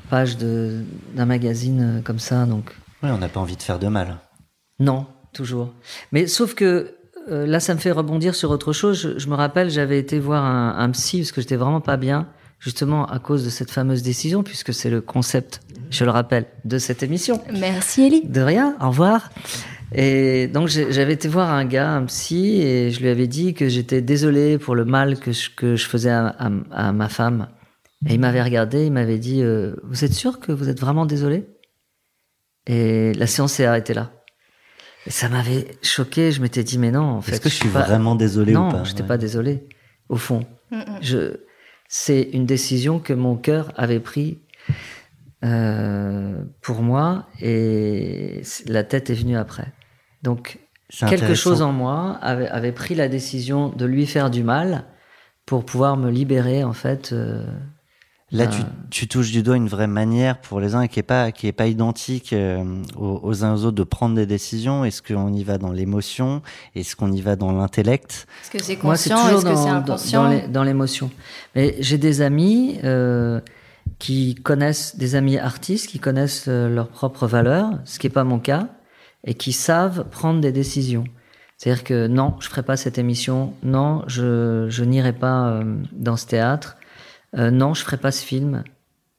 page 0.09 0.37
d'un 0.37 1.25
magazine 1.25 2.01
comme 2.03 2.19
ça, 2.19 2.45
donc 2.45 2.75
Oui, 3.03 3.09
on 3.11 3.17
n'a 3.19 3.29
pas 3.29 3.39
envie 3.39 3.55
de 3.55 3.61
faire 3.61 3.79
de 3.79 3.87
mal. 3.87 4.17
non, 4.79 5.05
toujours. 5.33 5.73
Mais 6.11 6.25
sauf 6.27 6.55
que 6.55 6.95
euh, 7.29 7.45
là, 7.45 7.59
ça 7.59 7.73
me 7.73 7.79
fait 7.79 7.91
rebondir 7.91 8.35
sur 8.35 8.51
autre 8.51 8.73
chose. 8.73 8.99
Je, 9.01 9.19
je 9.19 9.27
me 9.29 9.35
rappelle, 9.35 9.69
j'avais 9.69 9.99
été 9.99 10.19
voir 10.19 10.43
un, 10.45 10.75
un 10.77 10.89
psy 10.91 11.19
parce 11.19 11.31
que 11.31 11.41
j'étais 11.41 11.55
vraiment 11.55 11.81
pas 11.81 11.97
bien, 11.97 12.27
justement 12.59 13.05
à 13.05 13.19
cause 13.19 13.43
de 13.45 13.49
cette 13.49 13.71
fameuse 13.71 14.01
décision, 14.03 14.43
puisque 14.43 14.73
c'est 14.73 14.89
le 14.89 15.01
concept, 15.01 15.61
je 15.89 16.03
le 16.05 16.11
rappelle, 16.11 16.45
de 16.65 16.77
cette 16.77 17.03
émission. 17.03 17.41
Merci 17.53 18.03
Ellie. 18.07 18.21
De 18.27 18.41
rien, 18.41 18.75
au 18.81 18.89
revoir. 18.89 19.29
Et 19.91 20.47
donc 20.47 20.67
j'avais 20.67 21.13
été 21.13 21.27
voir 21.27 21.49
un 21.49 21.65
gars, 21.65 21.89
un 21.93 22.05
psy, 22.05 22.61
et 22.61 22.91
je 22.91 22.99
lui 22.99 23.09
avais 23.09 23.25
dit 23.27 23.55
que 23.55 23.67
j'étais 23.69 24.01
désolé 24.01 24.59
pour 24.59 24.75
le 24.75 24.85
mal 24.85 25.19
que 25.19 25.31
je, 25.31 25.49
que 25.49 25.75
je 25.75 25.85
faisais 25.87 26.11
à, 26.11 26.27
à- 26.27 26.49
à 26.71 26.91
ma 26.91 27.09
femme. 27.09 27.47
Et 28.07 28.13
il 28.13 28.19
m'avait 28.19 28.43
regardé, 28.43 28.85
il 28.85 28.91
m'avait 28.93 29.17
dit 29.17 29.41
euh, 29.41 29.75
Vous 29.83 30.05
êtes 30.05 30.13
sûr 30.13 30.39
que 30.39 30.51
vous 30.51 30.69
êtes 30.69 30.79
vraiment 30.79 31.05
désolé? 31.07 31.47
Et 32.67 33.13
la 33.15 33.25
séance 33.25 33.53
s'est 33.53 33.65
arrêtée 33.65 33.93
là. 33.95 34.11
Et 35.07 35.11
ça 35.11 35.29
m'avait 35.29 35.67
choqué, 35.81 36.31
je 36.31 36.41
m'étais 36.41 36.63
dit 36.63 36.77
Mais 36.77 36.91
non, 36.91 37.01
en 37.03 37.21
fait. 37.21 37.33
Est-ce 37.33 37.41
que 37.41 37.49
je 37.49 37.55
suis 37.55 37.69
pas- 37.69 37.83
vraiment 37.83 38.15
désolé 38.15 38.51
non, 38.53 38.67
ou 38.67 38.71
pas 38.71 38.83
j'étais 38.83 39.01
Ouais. 39.01 39.07
pas 39.07 39.17
désolé. 39.17 39.67
Au 40.09 40.15
fond, 40.17 40.45
Mm, 40.71 40.77
mm. 40.77 40.83
je, 41.01 41.37
c'est 41.87 42.21
une 42.33 42.45
décision 42.45 42.99
que 42.99 43.13
mon 43.13 43.35
cœur 43.35 43.71
avait 43.75 43.99
pris 43.99 44.39
euh, 45.45 46.43
pour 46.61 46.81
moi 46.81 47.27
et 47.41 48.41
la 48.67 48.83
tête 48.83 49.09
est 49.09 49.13
venue 49.15 49.37
après. 49.37 49.71
Donc 50.21 50.59
quelque 51.07 51.33
chose 51.35 51.61
en 51.61 51.71
moi 51.71 52.17
avait, 52.21 52.47
avait 52.49 52.71
pris 52.73 52.93
la 52.95 53.07
décision 53.07 53.69
de 53.69 53.85
lui 53.85 54.05
faire 54.05 54.29
du 54.29 54.43
mal 54.43 54.83
pour 55.45 55.65
pouvoir 55.65 55.97
me 55.97 56.09
libérer 56.11 56.63
en 56.63 56.73
fait. 56.73 57.13
euh, 57.13 57.45
Là, 58.31 58.43
Euh, 58.43 58.47
tu, 58.47 58.61
tu 58.91 59.07
touches 59.07 59.31
du 59.31 59.41
doigt 59.41 59.55
une 59.57 59.67
vraie 59.67 59.87
manière 59.87 60.39
pour 60.39 60.59
les 60.59 60.75
uns 60.75 60.81
et 60.81 60.87
qui 60.87 60.99
est 60.99 61.03
pas 61.03 61.31
qui 61.31 61.47
est 61.47 61.51
pas 61.51 61.65
identique 61.65 62.31
euh, 62.33 62.63
aux, 62.95 63.19
aux 63.23 63.43
uns 63.43 63.53
aux 63.55 63.65
autres 63.65 63.77
de 63.77 63.83
prendre 63.83 64.13
des 64.15 64.27
décisions. 64.27 64.85
Est-ce 64.85 65.01
qu'on 65.01 65.33
y 65.33 65.43
va 65.43 65.57
dans 65.57 65.71
l'émotion? 65.71 66.43
Est-ce 66.75 66.95
qu'on 66.95 67.11
y 67.11 67.21
va 67.21 67.35
dans 67.35 67.51
l'intellect? 67.51 68.27
Est-ce 68.43 68.51
que 68.51 68.63
c'est 68.63 68.83
Moi, 68.83 68.95
c'est 68.97 69.09
conscient? 69.09 69.25
toujours 69.25 69.39
Est-ce 69.39 69.49
que 69.49 69.55
c'est 69.55 69.65
dans, 69.65 69.71
dans, 69.71 69.77
inconscient? 69.93 70.23
dans 70.23 70.29
les- 70.29 70.47
dans 70.47 70.63
l'émotion. 70.63 71.09
Mais 71.55 71.75
j'ai 71.79 71.97
des 71.97 72.21
amis 72.21 72.79
euh, 72.83 73.39
qui 73.97 74.35
connaissent, 74.35 74.95
des 74.95 75.15
amis 75.15 75.37
artistes 75.39 75.87
qui 75.87 75.97
connaissent 75.99 76.45
euh, 76.47 76.69
leurs 76.69 76.89
propres 76.89 77.25
valeurs, 77.25 77.79
ce 77.85 77.97
qui 77.97 78.05
n'est 78.07 78.13
pas 78.13 78.23
mon 78.23 78.37
cas, 78.39 78.67
et 79.25 79.33
qui 79.33 79.51
savent 79.53 80.05
prendre 80.09 80.39
des 80.39 80.51
décisions. 80.51 81.03
C'est-à-dire 81.57 81.83
que 81.83 82.07
non, 82.07 82.35
je 82.39 82.47
ferai 82.47 82.61
pas 82.63 82.77
cette 82.77 82.97
émission, 82.99 83.53
non, 83.63 84.03
je, 84.07 84.67
je 84.69 84.83
n'irai 84.85 85.11
pas 85.13 85.47
euh, 85.49 85.75
dans 85.91 86.15
ce 86.15 86.25
théâtre, 86.27 86.77
euh, 87.37 87.51
non, 87.51 87.73
je 87.73 87.83
ferai 87.83 87.97
pas 87.97 88.11
ce 88.11 88.23
film. 88.23 88.63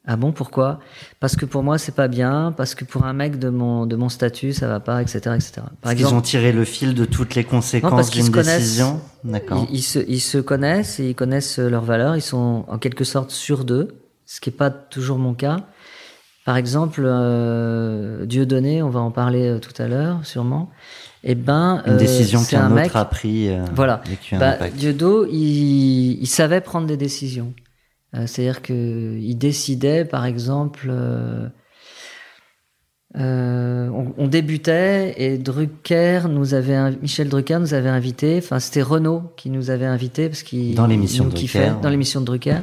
Ah 0.07 0.17
bon, 0.17 0.33
pourquoi? 0.33 0.81
Parce 1.21 1.37
que 1.37 1.45
pour 1.45 1.63
moi, 1.63 1.77
c'est 1.77 1.95
pas 1.95 2.09
bien, 2.09 2.55
parce 2.57 2.75
que 2.75 2.85
pour 2.85 3.05
un 3.05 3.13
mec 3.13 3.39
de 3.39 3.51
mon, 3.51 3.85
de 3.87 3.97
mon 3.97 4.09
statut, 4.09 4.53
ça 4.53 4.67
va 4.67 4.81
pas, 4.81 5.03
etc. 5.03 5.19
etc. 5.35 5.53
Par 5.57 5.71
Parce 5.83 5.95
qu'ils 5.95 6.15
ont 6.15 6.23
tiré 6.23 6.53
le 6.53 6.65
fil 6.65 6.95
de 6.95 7.05
toutes 7.05 7.35
les 7.35 7.45
conséquences 7.45 8.11
d'une 8.11 8.31
décision. 8.31 9.01
D'accord. 9.25 9.67
Ils, 9.71 9.77
ils 9.79 9.83
se, 9.83 9.99
ils 10.09 10.21
se 10.21 10.39
connaissent 10.39 10.99
et 11.01 11.11
ils 11.11 11.15
connaissent 11.15 11.59
leurs 11.59 11.85
valeurs. 11.85 12.17
Ils 12.17 12.23
sont 12.23 12.65
en 12.67 12.79
quelque 12.79 13.05
sorte 13.05 13.31
sûrs 13.31 13.65
d'eux, 13.65 13.89
ce 14.25 14.41
qui 14.41 14.49
n'est 14.49 14.57
pas 14.57 14.71
toujours 14.71 15.19
mon 15.19 15.35
cas. 15.35 15.59
Par 16.47 16.57
exemple, 16.57 17.03
euh, 17.05 18.25
Dieudonné, 18.25 18.83
on 18.83 18.89
va 18.89 19.01
en 19.01 19.11
parler 19.11 19.47
euh, 19.49 19.59
tout 19.59 19.81
à 19.81 19.87
l'heure, 19.87 20.21
sûrement. 20.25 20.71
Eh 21.23 21.35
ben, 21.35 21.83
Une 21.87 21.93
euh, 21.93 21.97
décision 21.99 22.43
qu'un 22.43 22.63
un 22.63 22.67
autre 22.73 22.75
mec. 22.75 22.91
a 22.95 23.05
pris 23.05 23.51
euh, 23.51 23.65
Voilà. 23.75 24.03
Bah, 24.33 24.53
impact. 24.53 24.75
Dieudo, 24.77 25.27
il, 25.27 26.19
il 26.21 26.27
savait 26.27 26.63
prendre 26.63 26.87
des 26.87 26.97
décisions. 26.97 27.53
Euh, 28.15 28.27
C'est-à-dire 28.27 28.63
que 28.63 29.17
il 29.19 29.37
décidait, 29.37 30.05
par 30.05 30.25
exemple, 30.25 30.89
euh, 30.91 31.49
euh, 33.17 33.89
on, 33.89 34.15
on 34.19 34.29
débutait 34.29 35.15
et 35.17 35.39
Drucker 35.39 36.23
nous 36.29 36.55
avait, 36.55 36.93
Michel 37.03 37.29
Drucker 37.29 37.59
nous 37.59 37.75
avait 37.75 37.89
invité. 37.89 38.39
Enfin, 38.39 38.59
c'était 38.61 38.83
Renaud 38.83 39.33
qui 39.37 39.51
nous 39.51 39.71
avait 39.71 39.87
invité 39.87 40.29
parce 40.29 40.43
qu'il 40.43 40.75
Dans 40.75 40.87
l'émission 40.87 41.25
nous 41.25 41.31
kiffait, 41.31 41.67
Drucker, 41.67 41.83
dans 41.83 41.91
l'émission 41.91 42.21
de 42.21 42.27
Drucker. 42.27 42.59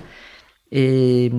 Et 0.72 1.32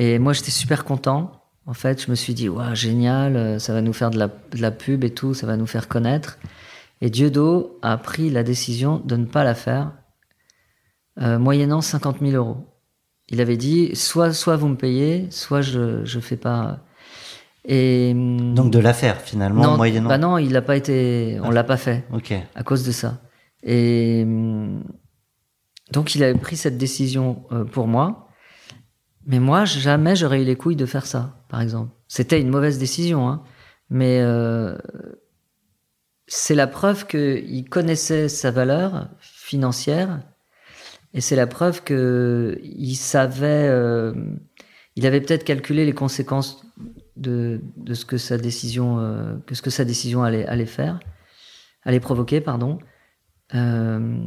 et 0.00 0.18
moi, 0.18 0.32
j'étais 0.32 0.50
super 0.50 0.86
content. 0.86 1.30
En 1.66 1.74
fait, 1.74 2.02
je 2.02 2.10
me 2.10 2.16
suis 2.16 2.32
dit, 2.32 2.48
waouh, 2.48 2.74
génial, 2.74 3.36
euh, 3.36 3.58
ça 3.58 3.74
va 3.74 3.82
nous 3.82 3.92
faire 3.92 4.10
de 4.10 4.18
la, 4.18 4.28
de 4.28 4.56
la 4.56 4.70
pub 4.70 5.04
et 5.04 5.10
tout, 5.10 5.34
ça 5.34 5.46
va 5.46 5.58
nous 5.58 5.66
faire 5.66 5.88
connaître. 5.88 6.38
Et 7.02 7.10
Dieudo 7.10 7.78
a 7.82 7.98
pris 7.98 8.30
la 8.30 8.42
décision 8.42 9.02
de 9.04 9.16
ne 9.16 9.26
pas 9.26 9.44
la 9.44 9.54
faire 9.54 9.92
euh, 11.20 11.38
moyennant 11.38 11.82
50 11.82 12.20
000 12.20 12.32
euros. 12.32 12.66
Il 13.30 13.40
avait 13.40 13.56
dit 13.56 13.94
soit 13.94 14.32
soit 14.32 14.56
vous 14.56 14.68
me 14.68 14.76
payez, 14.76 15.26
soit 15.30 15.60
je 15.62 16.04
je 16.04 16.20
fais 16.20 16.36
pas. 16.36 16.80
Et 17.64 18.10
hum, 18.14 18.54
Donc 18.54 18.70
de 18.72 18.78
l'affaire 18.78 19.20
finalement, 19.20 19.62
non, 19.62 19.76
moyennant. 19.76 20.08
bah 20.08 20.18
non, 20.18 20.38
il 20.38 20.52
l'a 20.52 20.62
pas 20.62 20.76
été, 20.76 21.38
on 21.42 21.50
l'a 21.50 21.64
pas 21.64 21.76
fait 21.76 22.04
Ok. 22.12 22.32
à 22.54 22.62
cause 22.62 22.84
de 22.84 22.92
ça. 22.92 23.20
Et 23.62 24.22
hum, 24.24 24.82
donc 25.92 26.14
il 26.14 26.22
avait 26.24 26.38
pris 26.38 26.56
cette 26.56 26.78
décision 26.78 27.44
euh, 27.52 27.64
pour 27.64 27.86
moi. 27.86 28.28
Mais 29.26 29.38
moi, 29.38 29.64
jamais 29.66 30.16
j'aurais 30.16 30.42
eu 30.42 30.44
les 30.46 30.56
couilles 30.56 30.76
de 30.76 30.86
faire 30.86 31.04
ça, 31.06 31.44
par 31.48 31.60
exemple. 31.60 31.92
C'était 32.08 32.40
une 32.40 32.48
mauvaise 32.48 32.78
décision, 32.78 33.28
hein. 33.28 33.42
Mais 33.90 34.20
euh, 34.20 34.76
c'est 36.26 36.54
la 36.54 36.66
preuve 36.66 37.06
qu'il 37.06 37.68
connaissait 37.68 38.28
sa 38.28 38.50
valeur 38.50 39.08
financière 39.20 40.20
et 41.12 41.20
c'est 41.20 41.36
la 41.36 41.46
preuve 41.46 41.82
que 41.82 42.58
il 42.62 42.94
savait, 42.94 43.68
euh, 43.68 44.12
il 44.96 45.06
avait 45.06 45.20
peut-être 45.20 45.44
calculé 45.44 45.84
les 45.84 45.92
conséquences 45.92 46.64
de, 47.16 47.60
de 47.76 47.94
ce 47.94 48.04
que 48.04 48.16
sa 48.16 48.38
décision, 48.38 49.00
euh, 49.00 49.36
que 49.46 49.54
ce 49.54 49.62
que 49.62 49.70
sa 49.70 49.84
décision 49.84 50.22
allait, 50.22 50.46
allait 50.46 50.66
faire, 50.66 51.00
allait 51.82 52.00
provoquer, 52.00 52.40
pardon. 52.40 52.78
Euh, 53.54 54.20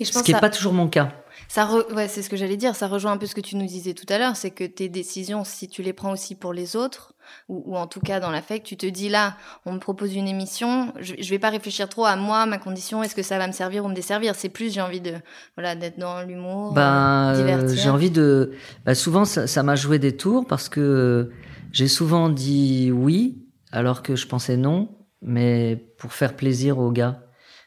Et 0.00 0.04
je 0.04 0.12
ce 0.12 0.22
qui 0.22 0.30
n'est 0.32 0.36
ça, 0.36 0.40
pas 0.40 0.50
toujours 0.50 0.72
mon 0.72 0.88
cas. 0.88 1.12
ça 1.48 1.64
re- 1.66 1.92
ouais, 1.94 2.08
c'est 2.08 2.22
ce 2.22 2.30
que 2.30 2.36
j'allais 2.36 2.56
dire. 2.56 2.74
Ça 2.74 2.88
rejoint 2.88 3.12
un 3.12 3.16
peu 3.18 3.26
ce 3.26 3.34
que 3.34 3.40
tu 3.40 3.56
nous 3.56 3.66
disais 3.66 3.94
tout 3.94 4.06
à 4.08 4.18
l'heure, 4.18 4.34
c'est 4.36 4.50
que 4.50 4.64
tes 4.64 4.88
décisions, 4.88 5.44
si 5.44 5.68
tu 5.68 5.82
les 5.82 5.92
prends 5.92 6.12
aussi 6.12 6.34
pour 6.34 6.52
les 6.52 6.74
autres, 6.76 7.14
ou, 7.48 7.62
ou 7.66 7.76
en 7.76 7.86
tout 7.86 8.00
cas 8.00 8.18
dans 8.18 8.30
l'affect, 8.30 8.64
tu 8.66 8.76
te 8.76 8.86
dis 8.86 9.08
là, 9.08 9.36
on 9.66 9.72
me 9.74 9.78
propose 9.78 10.14
une 10.16 10.26
émission, 10.26 10.92
je, 10.98 11.14
je 11.18 11.30
vais 11.30 11.38
pas 11.38 11.50
réfléchir 11.50 11.88
trop 11.88 12.04
à 12.04 12.16
moi, 12.16 12.44
ma 12.46 12.58
condition, 12.58 13.02
est-ce 13.02 13.14
que 13.14 13.22
ça 13.22 13.38
va 13.38 13.46
me 13.46 13.52
servir 13.52 13.84
ou 13.84 13.88
me 13.88 13.94
desservir? 13.94 14.34
C'est 14.34 14.48
plus 14.48 14.72
j'ai 14.74 14.80
envie 14.80 15.00
de, 15.00 15.14
voilà, 15.56 15.74
d'être 15.76 15.98
dans 15.98 16.22
l'humour, 16.22 16.72
Ben, 16.72 17.32
divertir. 17.34 17.76
j'ai 17.76 17.90
envie 17.90 18.10
de. 18.10 18.52
bah, 18.84 18.94
souvent, 18.94 19.24
ça 19.24 19.46
ça 19.46 19.62
m'a 19.62 19.76
joué 19.76 19.98
des 19.98 20.16
tours 20.16 20.46
parce 20.46 20.68
que 20.68 21.30
j'ai 21.72 21.88
souvent 21.88 22.28
dit 22.30 22.90
oui 22.92 23.44
alors 23.70 24.02
que 24.02 24.16
je 24.16 24.26
pensais 24.26 24.56
non, 24.56 24.88
mais 25.22 25.76
pour 25.98 26.12
faire 26.12 26.34
plaisir 26.34 26.78
aux 26.78 26.90
gars. 26.90 27.22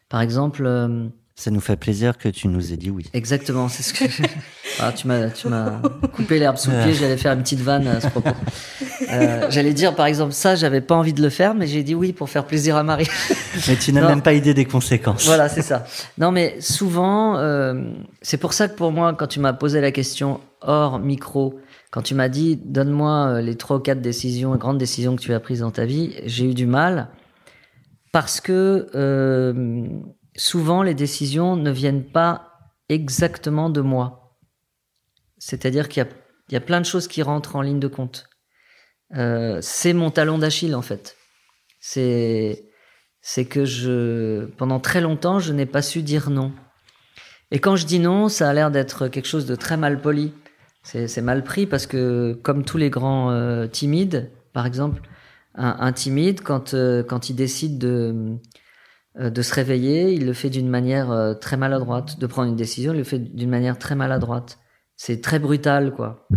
Par 0.09 0.19
exemple, 0.21 0.65
euh, 0.65 1.07
Ça 1.35 1.49
nous 1.49 1.61
fait 1.61 1.77
plaisir 1.77 2.17
que 2.19 2.29
tu 2.29 2.47
nous 2.47 2.71
aies 2.71 2.77
dit 2.77 2.91
oui. 2.91 3.09
exactement, 3.11 3.67
c'est 3.67 3.81
ce 3.81 3.93
que. 3.93 4.05
ah, 4.79 4.91
tu 4.91 5.07
m'as, 5.07 5.29
tu 5.29 5.47
m'as 5.47 5.81
coupé 6.13 6.37
l'herbe 6.37 6.57
sous 6.57 6.69
le 6.69 6.83
pied. 6.83 6.93
J'allais 6.93 7.17
faire 7.17 7.33
une 7.33 7.41
petite 7.41 7.59
vanne 7.59 7.87
à 7.87 8.01
ce 8.01 8.07
propos. 8.07 8.29
Euh, 9.11 9.47
j'allais 9.49 9.73
dire, 9.73 9.95
par 9.95 10.05
exemple, 10.05 10.31
ça, 10.31 10.55
j'avais 10.55 10.79
pas 10.79 10.95
envie 10.95 11.13
de 11.13 11.21
le 11.21 11.29
faire, 11.29 11.55
mais 11.55 11.65
j'ai 11.65 11.83
dit 11.83 11.95
oui 11.95 12.13
pour 12.13 12.29
faire 12.29 12.45
plaisir 12.45 12.77
à 12.77 12.83
Marie. 12.83 13.07
Mais 13.67 13.75
tu 13.75 13.91
n'as 13.93 14.07
même 14.07 14.21
pas 14.21 14.33
idée 14.33 14.53
des 14.53 14.65
conséquences. 14.65 15.25
Voilà, 15.25 15.49
c'est 15.49 15.61
ça. 15.61 15.85
Non, 16.17 16.31
mais 16.31 16.59
souvent, 16.59 17.37
euh, 17.37 17.83
c'est 18.21 18.37
pour 18.37 18.53
ça 18.53 18.67
que 18.67 18.75
pour 18.75 18.91
moi, 18.91 19.13
quand 19.13 19.27
tu 19.27 19.39
m'as 19.39 19.53
posé 19.53 19.81
la 19.81 19.91
question 19.91 20.39
hors 20.61 20.99
micro, 20.99 21.59
quand 21.91 22.01
tu 22.01 22.15
m'as 22.15 22.29
dit 22.29 22.55
donne-moi 22.55 23.27
euh, 23.27 23.41
les 23.41 23.55
trois 23.55 23.77
ou 23.77 23.79
quatre 23.79 24.01
décisions, 24.01 24.55
grandes 24.55 24.79
décisions 24.79 25.15
que 25.15 25.21
tu 25.21 25.33
as 25.33 25.39
prises 25.39 25.59
dans 25.59 25.71
ta 25.71 25.85
vie, 25.85 26.15
j'ai 26.25 26.45
eu 26.45 26.53
du 26.53 26.65
mal 26.65 27.09
parce 28.11 28.41
que 28.41 28.87
euh, 28.95 29.87
souvent 30.35 30.83
les 30.83 30.93
décisions 30.93 31.55
ne 31.55 31.71
viennent 31.71 32.05
pas 32.05 32.53
exactement 32.89 33.69
de 33.69 33.81
moi. 33.81 34.37
C'est-à-dire 35.37 35.89
qu'il 35.89 36.05
y 36.51 36.55
a, 36.55 36.61
plein 36.61 36.79
de 36.79 36.85
choses 36.85 37.07
qui 37.07 37.21
rentrent 37.21 37.55
en 37.55 37.61
ligne 37.61 37.79
de 37.79 37.87
compte. 37.87 38.29
Euh, 39.15 39.59
c'est 39.61 39.93
mon 39.93 40.11
talon 40.11 40.37
d'Achille 40.37 40.75
en 40.75 40.81
fait. 40.81 41.17
C'est 41.79 42.65
que 43.49 43.65
je, 43.65 44.45
pendant 44.57 44.79
très 44.79 45.01
longtemps, 45.01 45.39
je 45.39 45.53
n'ai 45.53 45.65
pas 45.65 45.81
su 45.81 46.01
dire 46.01 46.29
non. 46.29 46.53
Et 47.51 47.59
quand 47.59 47.75
je 47.75 47.85
dis 47.85 47.99
non, 47.99 48.29
ça 48.29 48.49
a 48.49 48.53
l'air 48.53 48.71
d'être 48.71 49.07
quelque 49.07 49.27
chose 49.27 49.45
de 49.45 49.55
très 49.55 49.77
mal 49.77 50.01
poli. 50.01 50.33
C'est 50.83 51.21
mal 51.21 51.43
pris 51.43 51.65
parce 51.65 51.87
que, 51.87 52.37
comme 52.43 52.65
tous 52.65 52.77
les 52.77 52.89
grands 52.89 53.31
euh, 53.31 53.67
timides, 53.67 54.31
par 54.51 54.65
exemple, 54.65 55.01
un, 55.55 55.93
timide, 55.93 56.41
quand, 56.41 56.73
euh, 56.73 57.03
quand 57.03 57.29
il 57.29 57.35
décide 57.35 57.77
de, 57.77 58.37
de 59.19 59.41
se 59.41 59.53
réveiller, 59.53 60.13
il 60.13 60.25
le 60.25 60.33
fait 60.33 60.49
d'une 60.49 60.69
manière 60.69 61.11
euh, 61.11 61.33
très 61.33 61.57
maladroite. 61.57 62.19
De 62.19 62.25
prendre 62.27 62.49
une 62.49 62.55
décision, 62.55 62.93
il 62.93 62.97
le 62.97 63.03
fait 63.03 63.19
d'une 63.19 63.49
manière 63.49 63.77
très 63.77 63.95
maladroite. 63.95 64.59
C'est 64.95 65.21
très 65.21 65.39
brutal, 65.39 65.93
quoi. 65.93 66.27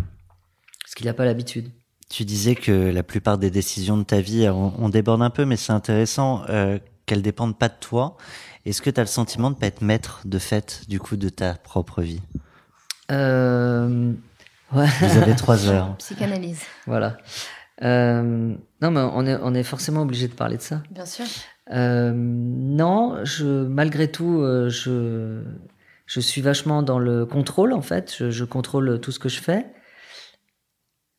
Parce 0.83 0.95
qu'il 0.95 1.07
n'a 1.07 1.15
pas 1.15 1.25
l'habitude. 1.25 1.71
Tu 2.11 2.25
disais 2.25 2.55
que 2.55 2.71
la 2.91 3.03
plupart 3.03 3.39
des 3.39 3.51
décisions 3.51 3.97
de 3.97 4.05
ta 4.05 4.21
vie, 4.21 4.49
on, 4.49 4.73
on 4.79 4.89
déborde 4.89 5.23
un 5.23 5.31
peu, 5.31 5.45
mais 5.45 5.57
c'est 5.57 5.73
intéressant 5.73 6.43
euh, 6.49 6.79
qu'elles 7.07 7.23
dépendent 7.23 7.59
pas 7.59 7.69
de 7.69 7.75
toi. 7.81 8.17
Est-ce 8.65 8.83
que 8.83 8.91
tu 8.91 9.01
as 9.01 9.03
le 9.03 9.09
sentiment 9.09 9.51
de 9.51 9.57
pas 9.57 9.67
être 9.67 9.83
maître 9.83 10.21
de 10.25 10.39
fait 10.39 10.83
du 10.89 11.01
coup 11.01 11.17
de 11.17 11.29
ta 11.29 11.55
propre 11.55 12.03
vie? 12.03 12.21
Euh, 13.11 14.13
ouais. 14.73 14.87
Vous 15.01 15.19
avez 15.19 15.35
trois 15.37 15.67
heures. 15.69 15.97
Psychanalyse, 15.99 16.61
Voilà. 16.87 17.17
Euh, 17.83 18.55
non, 18.81 18.91
mais 18.91 19.01
on 19.01 19.27
est, 19.27 19.37
on 19.43 19.55
est 19.55 19.63
forcément 19.63 20.03
obligé 20.03 20.29
de 20.29 20.33
parler 20.35 20.57
de 20.57 20.63
ça. 20.63 20.83
bien 20.91 21.07
sûr. 21.07 21.25
Euh, 21.73 22.13
non, 22.15 23.25
je, 23.25 23.45
malgré 23.67 24.11
tout, 24.11 24.41
euh, 24.41 24.69
je, 24.69 25.43
je 26.07 26.21
suis 26.21 26.41
vachement 26.41 26.83
dans 26.83 26.99
le 26.99 27.27
contrôle, 27.27 27.73
en 27.73 27.83
fait. 27.83 28.15
Je, 28.17 28.31
je 28.31 28.45
contrôle 28.45 29.01
tout 29.01 29.13
ce 29.13 29.19
que 29.19 29.29
je 29.29 29.41
fais. 29.41 29.67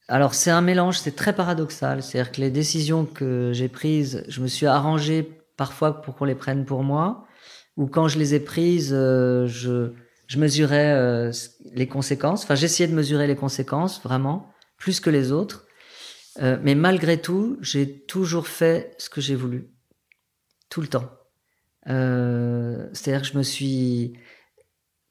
Alors, 0.08 0.34
c'est 0.34 0.52
un 0.52 0.62
mélange, 0.62 1.00
c'est 1.00 1.16
très 1.16 1.34
paradoxal. 1.34 2.02
C'est-à-dire 2.02 2.32
que 2.32 2.40
les 2.40 2.52
décisions 2.52 3.06
que 3.06 3.52
j'ai 3.54 3.68
prises, 3.68 4.24
je 4.30 4.42
me 4.42 4.48
suis 4.48 4.66
arrangé 4.66 5.38
parfois 5.58 6.02
pour 6.02 6.16
qu'on 6.16 6.26
les 6.26 6.36
prenne 6.36 6.66
pour 6.66 6.84
moi. 6.84 7.26
Ou 7.76 7.88
quand 7.88 8.08
je 8.08 8.18
les 8.18 8.34
ai 8.34 8.40
prises, 8.40 8.94
euh, 8.94 9.48
je, 9.48 9.92
je 10.28 10.40
mesurais 10.40 10.94
euh, 10.94 11.32
les 11.74 11.88
conséquences. 11.88 12.44
Enfin, 12.44 12.56
j'essayais 12.56 12.88
de 12.88 12.96
mesurer 12.96 13.28
les 13.28 13.36
conséquences, 13.36 14.02
vraiment, 14.02 14.48
plus 14.78 15.00
que 15.00 15.10
les 15.10 15.32
autres. 15.32 15.68
Euh, 16.42 16.58
mais 16.64 16.74
malgré 16.76 17.20
tout, 17.20 17.58
j'ai 17.62 18.06
toujours 18.06 18.48
fait 18.48 18.96
ce 18.98 19.10
que 19.10 19.20
j'ai 19.20 19.36
voulu. 19.36 19.77
Tout 20.70 20.82
le 20.82 20.88
temps. 20.88 21.10
Euh, 21.88 22.88
C'est-à-dire 22.94 23.22
que 23.22 23.28
je 23.28 23.38
me 23.38 23.44
suis... 23.44 24.14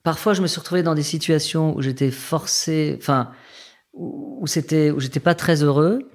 Parfois, 0.02 0.34
je 0.34 0.42
me 0.42 0.46
suis 0.46 0.60
retrouvé 0.60 0.82
dans 0.82 0.94
des 0.94 1.02
situations 1.02 1.74
où 1.76 1.82
j'étais 1.82 2.10
forcé, 2.10 2.96
enfin, 2.98 3.32
où, 3.92 4.38
où 4.40 4.46
c'était, 4.46 4.90
où 4.90 5.00
j'étais 5.00 5.20
pas 5.20 5.34
très 5.34 5.62
heureux, 5.62 6.10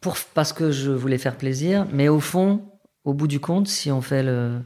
pour, 0.00 0.16
parce 0.34 0.52
que 0.52 0.70
je 0.70 0.90
voulais 0.90 1.18
faire 1.18 1.36
plaisir. 1.36 1.86
Mais 1.92 2.08
au 2.08 2.20
fond, 2.20 2.70
au 3.04 3.14
bout 3.14 3.26
du 3.26 3.40
compte, 3.40 3.66
si 3.66 3.90
on 3.90 4.02
fait 4.02 4.22
le, 4.22 4.60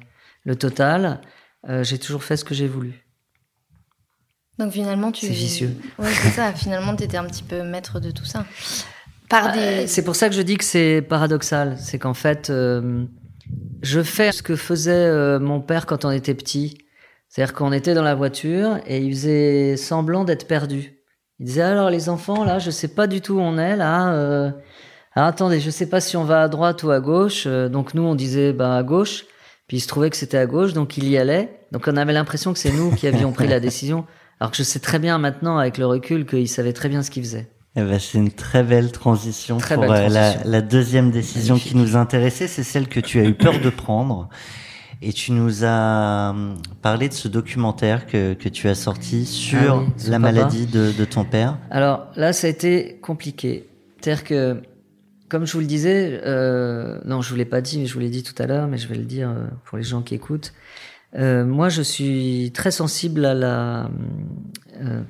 le 0.45 0.57
total, 0.57 1.21
euh, 1.69 1.83
j'ai 1.83 1.99
toujours 1.99 2.25
fait 2.25 2.37
ce 2.37 2.45
que 2.45 2.55
j'ai 2.55 2.69
voulu. 2.69 3.07
Donc 4.59 4.73
finalement, 4.73 5.13
tu. 5.13 5.27
C'est 5.27 5.33
vicieux. 5.33 5.77
Ouais, 5.99 6.13
c'est 6.13 6.31
ça. 6.31 6.53
Finalement, 6.55 6.97
tu 6.97 7.05
étais 7.05 7.19
un 7.19 7.27
petit 7.27 7.43
peu 7.43 7.63
maître 7.63 8.01
de 8.01 8.11
tout 8.11 8.25
ça. 8.25 8.47
Par 9.29 9.53
des. 9.53 9.59
Euh, 9.59 9.87
C'est 9.87 10.03
pour 10.03 10.17
ça 10.17 10.29
que 10.29 10.35
je 10.35 10.41
dis 10.41 10.57
que 10.57 10.65
c'est 10.65 11.03
paradoxal. 11.03 11.77
C'est 11.79 11.99
qu'en 11.99 12.15
fait, 12.15 12.49
euh, 12.49 13.05
je 13.83 14.03
fais 14.03 14.33
ce 14.33 14.43
que 14.43 14.57
faisait 14.57 14.93
euh, 14.93 15.39
mon 15.39 15.61
père 15.61 15.87
quand 15.87 16.05
on 16.05 16.11
était 16.11 16.35
petit. 16.35 16.79
C'est-à-dire 17.29 17.55
qu'on 17.55 17.73
était 17.73 17.95
dans 17.95 18.03
la 18.03 18.15
voiture 18.15 18.79
et 18.87 18.99
il 18.99 19.13
faisait 19.13 19.77
semblant 19.77 20.25
d'être 20.25 20.47
perdu. 20.47 20.95
Il 21.39 21.47
disait 21.47 21.63
alors 21.63 21.91
les 21.91 22.09
enfants 22.09 22.45
là, 22.45 22.59
je 22.59 22.71
sais 22.71 22.89
pas 22.89 23.07
du 23.07 23.21
tout 23.21 23.35
où 23.35 23.41
on 23.41 23.59
est 23.59 23.77
là. 23.77 24.13
euh, 24.15 24.51
alors, 25.15 25.29
attendez, 25.29 25.61
je 25.61 25.71
sais 25.71 25.89
pas 25.89 26.01
si 26.01 26.17
on 26.17 26.25
va 26.25 26.43
à 26.43 26.49
droite 26.49 26.83
ou 26.83 26.91
à 26.91 27.01
gauche. 27.01 27.45
Euh, 27.47 27.69
donc 27.69 27.95
nous 27.95 28.03
on 28.03 28.15
disait 28.15 28.53
bah 28.53 28.77
à 28.77 28.83
gauche. 28.83 29.25
Puis 29.67 29.79
il 29.79 29.81
se 29.81 29.89
trouvait 29.89 30.11
que 30.11 30.17
c'était 30.17 30.39
à 30.39 30.47
gauche, 30.47 30.73
donc 30.73 30.97
il 30.97 31.09
y 31.09 31.19
allait. 31.19 31.61
Donc 31.73 31.85
on 31.89 31.97
avait 31.97 32.13
l'impression 32.13 32.53
que 32.53 32.59
c'est 32.59 32.73
nous 32.73 32.95
qui 32.95 33.07
avions 33.07 33.33
pris 33.33 33.49
la 33.49 33.61
décision. 33.61 34.07
Alors 34.39 34.51
que 34.51 34.57
je 34.57 34.63
sais 34.63 34.79
très 34.79 34.99
bien 34.99 35.19
maintenant 35.19 35.59
avec 35.59 35.79
le 35.79 35.87
recul 35.87 36.27
qu'il 36.27 36.49
savait 36.49 36.73
très 36.73 36.89
bien 36.89 37.03
ce 37.03 37.11
qu'il 37.11 37.23
faisait. 37.25 37.49
Eh 37.77 37.83
ben, 37.83 37.99
c'est 37.99 38.17
une 38.19 38.31
très 38.33 38.63
belle 38.63 38.91
transition 38.91 39.59
Très 39.59 39.75
pour 39.75 39.85
belle 39.85 39.91
euh, 39.93 40.09
la, 40.09 40.31
transition. 40.33 40.51
la 40.51 40.61
deuxième 40.63 41.11
décision 41.11 41.55
Magnifique. 41.55 41.73
qui 41.73 41.79
nous 41.79 41.97
intéressait, 41.97 42.49
c'est 42.49 42.63
celle 42.63 42.89
que 42.89 43.01
tu 43.01 43.21
as 43.21 43.25
eu 43.25 43.35
peur 43.35 43.61
de 43.61 43.69
prendre. 43.71 44.29
Et 45.03 45.13
tu 45.13 45.33
nous 45.33 45.63
as 45.63 46.31
hum, 46.31 46.55
parlé 46.81 47.09
de 47.11 47.15
ce 47.15 47.29
documentaire 47.29 48.07
que, 48.07 48.33
que 48.33 48.49
tu 48.49 48.67
as 48.69 48.75
sorti 48.75 49.27
sur 49.27 49.59
Ah 49.61 49.77
oui, 49.81 49.87
son 49.99 50.11
la 50.11 50.19
papa. 50.19 50.33
maladie 50.33 50.65
de, 50.67 50.91
de 50.93 51.05
ton 51.05 51.25
père. 51.25 51.59
Alors 51.71 52.07
là, 52.17 52.33
ça 52.33 52.47
a 52.47 52.51
été 52.51 52.99
compliqué. 53.03 53.69
C'est-à-dire 54.01 54.25
que, 54.25 54.63
comme 55.29 55.45
je 55.45 55.53
vous 55.53 55.61
le 55.61 55.67
disais, 55.67 56.21
euh, 56.25 56.99
non, 57.05 57.21
je 57.21 57.29
vous 57.29 57.37
l'ai 57.37 57.45
pas 57.45 57.61
dit, 57.61 57.79
mais 57.79 57.85
je 57.87 57.93
vous 57.93 58.01
l'ai 58.01 58.09
dit 58.09 58.23
tout 58.23 58.41
à 58.43 58.47
l'heure, 58.47 58.69
mais 58.69 58.79
je 58.79 58.89
vais 58.89 58.95
le 58.97 59.05
dire 59.05 59.29
euh, 59.29 59.45
pour 59.67 59.77
les 59.77 59.85
gens 59.85 60.01
qui 60.01 60.15
écoutent. 60.15 60.55
Euh, 61.19 61.45
moi, 61.45 61.69
je 61.69 61.83
suis 61.83 62.51
très 62.55 62.71
sensible 62.71 63.27
à 63.27 63.35
la 63.35 63.91
euh, 64.83 65.03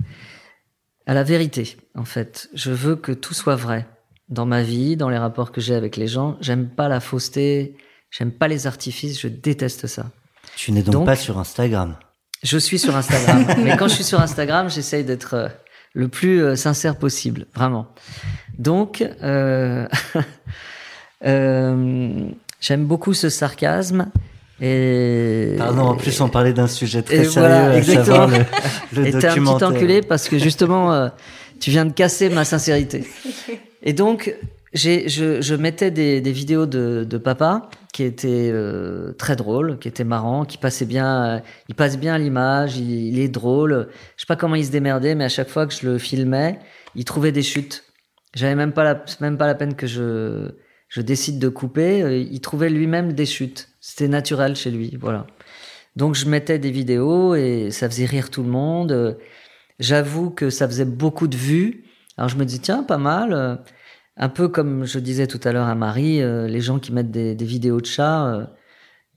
à 1.07 1.15
la 1.15 1.23
vérité. 1.23 1.77
En 1.95 2.05
fait, 2.05 2.49
je 2.55 2.71
veux 2.73 2.97
que 2.97 3.13
tout 3.13 3.35
soit 3.35 3.57
vrai 3.57 3.87
dans 4.29 4.47
ma 4.47 4.63
vie, 4.63 4.97
dans 4.97 5.09
les 5.09 5.19
rapports 5.19 5.53
que 5.53 5.61
j'ai 5.61 5.75
avec 5.75 5.97
les 5.97 6.09
gens. 6.09 6.37
J'aime 6.41 6.69
pas 6.69 6.89
la 6.89 7.01
fausseté, 7.01 7.77
j'aime 8.11 8.33
pas 8.33 8.49
les 8.49 8.67
artifices, 8.67 9.21
je 9.21 9.29
déteste 9.29 9.87
ça. 9.87 10.11
Tu 10.57 10.73
n'es 10.73 10.83
donc, 10.83 10.93
Donc- 10.93 11.07
pas 11.07 11.17
sur 11.17 11.39
Instagram. 11.39 11.97
Je 12.43 12.59
suis 12.59 12.79
sur 12.79 12.95
Instagram, 12.97 13.47
mais 13.65 13.77
quand 13.77 13.89
je 13.89 13.95
suis 13.95 14.05
sur 14.05 14.21
Instagram, 14.21 14.69
j'essaye 14.69 15.05
d'être 15.05 15.35
euh, 15.35 15.49
le 15.95 16.09
plus 16.09 16.43
euh, 16.43 16.55
sincère 16.57 16.97
possible, 16.99 17.47
vraiment. 17.55 17.87
Donc, 18.59 19.03
euh, 19.23 19.87
euh, 21.25 22.29
j'aime 22.61 22.85
beaucoup 22.87 23.15
ce 23.15 23.29
sarcasme 23.31 24.11
Et 24.61 25.55
Pardon, 25.59 25.83
en 25.83 25.97
plus 25.97 26.19
on 26.21 26.29
parlait 26.29 26.55
d'un 26.55 26.67
sujet 26.67 27.03
très 27.03 27.17
et 27.17 27.25
sérieux, 27.25 27.49
voilà, 27.49 27.77
exactement. 27.77 28.27
le, 28.27 29.03
le 29.03 29.07
Et 29.09 29.11
t'es 29.13 29.27
un 29.27 29.35
petit 29.35 29.65
enculé 29.65 30.01
parce 30.01 30.29
que 30.29 30.39
justement, 30.39 30.93
euh, 30.93 31.09
tu 31.61 31.71
viens 31.71 31.85
de 31.85 31.93
casser 31.93 32.31
ma 32.31 32.45
sincérité. 32.45 33.07
Et 33.83 33.93
donc, 33.93 34.35
j'ai, 34.73 35.09
je, 35.09 35.41
je 35.43 35.55
mettais 35.55 35.91
des, 35.91 36.21
des 36.21 36.33
vidéos 36.33 36.65
de, 36.67 37.07
de 37.09 37.19
papa 37.19 37.69
qui 37.93 38.03
étaient 38.03 38.51
euh, 38.53 39.13
très 39.13 39.37
drôles, 39.37 39.79
qui 39.79 39.89
étaient 39.89 40.05
marrants, 40.05 40.45
qui 40.45 40.59
passaient 40.59 40.87
bien. 40.87 41.25
euh, 41.25 41.41
il 41.69 41.75
passe 41.75 41.99
bien 41.99 42.17
l'image, 42.19 42.77
il, 42.79 43.09
il 43.09 43.19
est 43.19 43.29
drôle. 43.29 43.89
Je 44.17 44.23
sais 44.23 44.27
pas 44.27 44.37
comment 44.37 44.55
il 44.55 44.65
se 44.65 44.71
démerdait, 44.71 45.15
mais 45.15 45.25
à 45.25 45.29
chaque 45.31 45.49
fois 45.49 45.67
que 45.67 45.75
je 45.75 45.87
le 45.87 45.99
filmais, 45.99 46.59
il 46.95 47.05
trouvait 47.05 47.33
des 47.33 47.43
chutes. 47.43 47.85
J'avais 48.35 48.55
même 48.55 48.73
pas 48.73 48.85
la, 48.85 49.03
c'est 49.07 49.21
même 49.21 49.39
pas 49.39 49.47
la 49.47 49.55
peine 49.55 49.75
que 49.77 49.87
je, 49.87 50.49
je 50.89 51.01
décide 51.01 51.39
de 51.39 51.49
couper. 51.49 52.03
euh, 52.03 52.17
Il 52.19 52.41
trouvait 52.41 52.71
lui-même 52.71 53.13
des 53.13 53.27
chutes. 53.27 53.69
C'était 53.81 54.09
naturel 54.09 54.57
chez 54.57 54.71
lui, 54.71 54.97
voilà. 55.01 55.27
Donc 55.97 56.15
je 56.15 56.29
mettais 56.29 56.59
des 56.59 56.71
vidéos 56.71 57.35
et 57.35 57.71
ça 57.71 57.89
faisait 57.89 58.05
rire 58.07 58.31
tout 58.31 58.43
le 58.43 58.49
monde. 58.51 58.93
Euh, 58.93 59.15
J'avoue 59.79 60.31
que 60.31 60.49
ça 60.51 60.67
faisait 60.67 60.87
beaucoup 60.87 61.29
de 61.29 61.37
vues. 61.37 61.85
Alors 62.17 62.29
je 62.31 62.37
me 62.37 62.45
dis 62.45 62.61
tiens 62.61 62.83
pas 62.83 62.99
mal. 62.99 63.33
Euh, 63.33 63.57
Un 64.19 64.31
peu 64.31 64.49
comme 64.49 64.87
je 64.87 64.99
disais 64.99 65.27
tout 65.27 65.41
à 65.45 65.53
l'heure 65.53 65.67
à 65.69 65.75
Marie, 65.75 66.21
les 66.49 66.61
gens 66.63 66.79
qui 66.79 66.91
mettent 66.93 67.11
des, 67.11 67.35
des 67.35 67.45
vidéos 67.45 67.81
de 67.83 67.87
chats, 67.87 68.49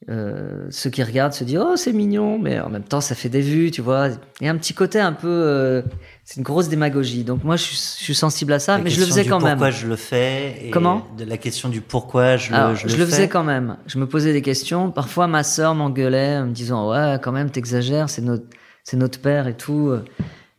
euh, 0.10 0.66
ceux 0.70 0.90
qui 0.90 1.04
regardent 1.04 1.34
se 1.34 1.44
disent 1.44 1.60
oh 1.62 1.76
c'est 1.76 1.92
mignon, 1.94 2.40
mais 2.40 2.60
en 2.60 2.70
même 2.70 2.84
temps 2.84 3.02
ça 3.02 3.16
fait 3.16 3.28
des 3.30 3.42
vues, 3.42 3.70
tu 3.70 3.82
vois. 3.82 4.08
Il 4.40 4.46
y 4.46 4.48
a 4.48 4.52
un 4.52 4.58
petit 4.58 4.74
côté 4.74 5.00
un 5.00 5.12
peu, 5.14 5.28
euh, 5.28 5.82
c'est 6.24 6.38
une 6.38 6.44
grosse 6.44 6.70
démagogie. 6.70 7.24
Donc 7.24 7.44
moi 7.44 7.58
je 7.58 7.64
suis, 7.64 7.76
je 8.00 8.04
suis 8.06 8.16
sensible 8.16 8.54
à 8.54 8.60
ça, 8.60 8.78
La 8.78 8.84
mais 8.84 8.90
je 8.90 9.00
le 9.02 9.06
faisais 9.06 9.26
quand 9.26 9.40
même. 9.42 9.58
Pourquoi 9.58 9.72
je 9.72 9.88
le 9.88 9.96
fais 9.98 10.66
et 10.66 10.70
Comment? 10.72 11.06
de 11.18 11.26
la 11.26 11.38
question 11.38 11.68
du 11.70 11.82
pourquoi 11.82 12.38
je, 12.38 12.54
Alors, 12.54 12.70
le, 12.70 12.76
je, 12.76 12.88
je 12.88 12.96
le 12.98 13.06
fais. 13.06 13.12
faisais 13.12 13.28
quand 13.28 13.44
même. 13.44 13.78
Je 13.88 14.00
me 14.00 14.08
posais 14.08 14.32
des 14.34 14.42
questions. 14.42 14.90
Parfois, 14.90 15.28
ma 15.28 15.44
sœur 15.44 15.76
m'engueulait 15.76 16.38
en 16.38 16.46
me 16.48 16.54
disant 16.54 16.90
ouais, 16.92 17.20
quand 17.22 17.32
même, 17.34 17.50
t'exagères, 17.52 18.10
c'est 18.10 18.22
notre, 18.24 18.46
c'est 18.84 18.98
notre 18.98 19.20
père 19.20 19.48
et 19.48 19.56
tout. 19.58 19.94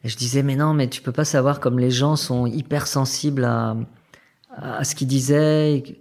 Et 0.04 0.08
je 0.08 0.16
disais 0.16 0.42
mais 0.42 0.54
non, 0.56 0.74
mais 0.74 0.88
tu 0.88 1.00
peux 1.02 1.12
pas 1.12 1.24
savoir 1.24 1.60
comme 1.60 1.78
les 1.78 1.90
gens 1.90 2.14
sont 2.16 2.46
hyper 2.46 2.86
sensibles 2.86 3.44
à, 3.44 3.74
à 4.56 4.84
ce 4.84 4.94
qu'il 4.94 5.08
disait, 5.08 5.82
euh, 5.86 5.92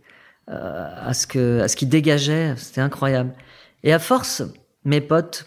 à 0.49 1.13
ce 1.13 1.27
que, 1.27 1.61
à 1.61 1.67
ce 1.67 1.75
qu'il 1.75 1.89
dégageait. 1.89 2.55
C'était 2.57 2.81
incroyable. 2.81 3.33
Et 3.83 3.93
à 3.93 3.99
force, 3.99 4.43
mes 4.83 5.01
potes, 5.01 5.45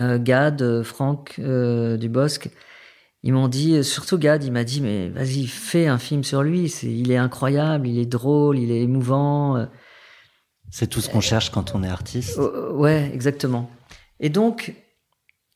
euh, 0.00 0.18
Gad, 0.18 0.62
euh, 0.62 0.82
Franck 0.82 1.36
euh, 1.38 1.96
Dubosc, 1.96 2.48
ils 3.22 3.32
m'ont 3.32 3.48
dit, 3.48 3.82
surtout 3.82 4.18
Gad, 4.18 4.44
il 4.44 4.52
m'a 4.52 4.64
dit, 4.64 4.80
mais 4.82 5.08
vas-y, 5.08 5.46
fais 5.46 5.86
un 5.86 5.98
film 5.98 6.24
sur 6.24 6.42
lui. 6.42 6.68
C'est, 6.68 6.92
il 6.92 7.10
est 7.10 7.16
incroyable, 7.16 7.88
il 7.88 7.98
est 7.98 8.06
drôle, 8.06 8.58
il 8.58 8.70
est 8.70 8.82
émouvant. 8.82 9.56
euh, 9.56 9.64
C'est 10.70 10.88
tout 10.88 11.00
ce 11.00 11.08
qu'on 11.08 11.22
cherche 11.22 11.50
quand 11.50 11.74
on 11.74 11.82
est 11.82 11.88
artiste. 11.88 12.38
euh, 12.38 12.70
ouais, 12.72 13.10
exactement. 13.14 13.70
Et 14.20 14.28
donc, 14.28 14.74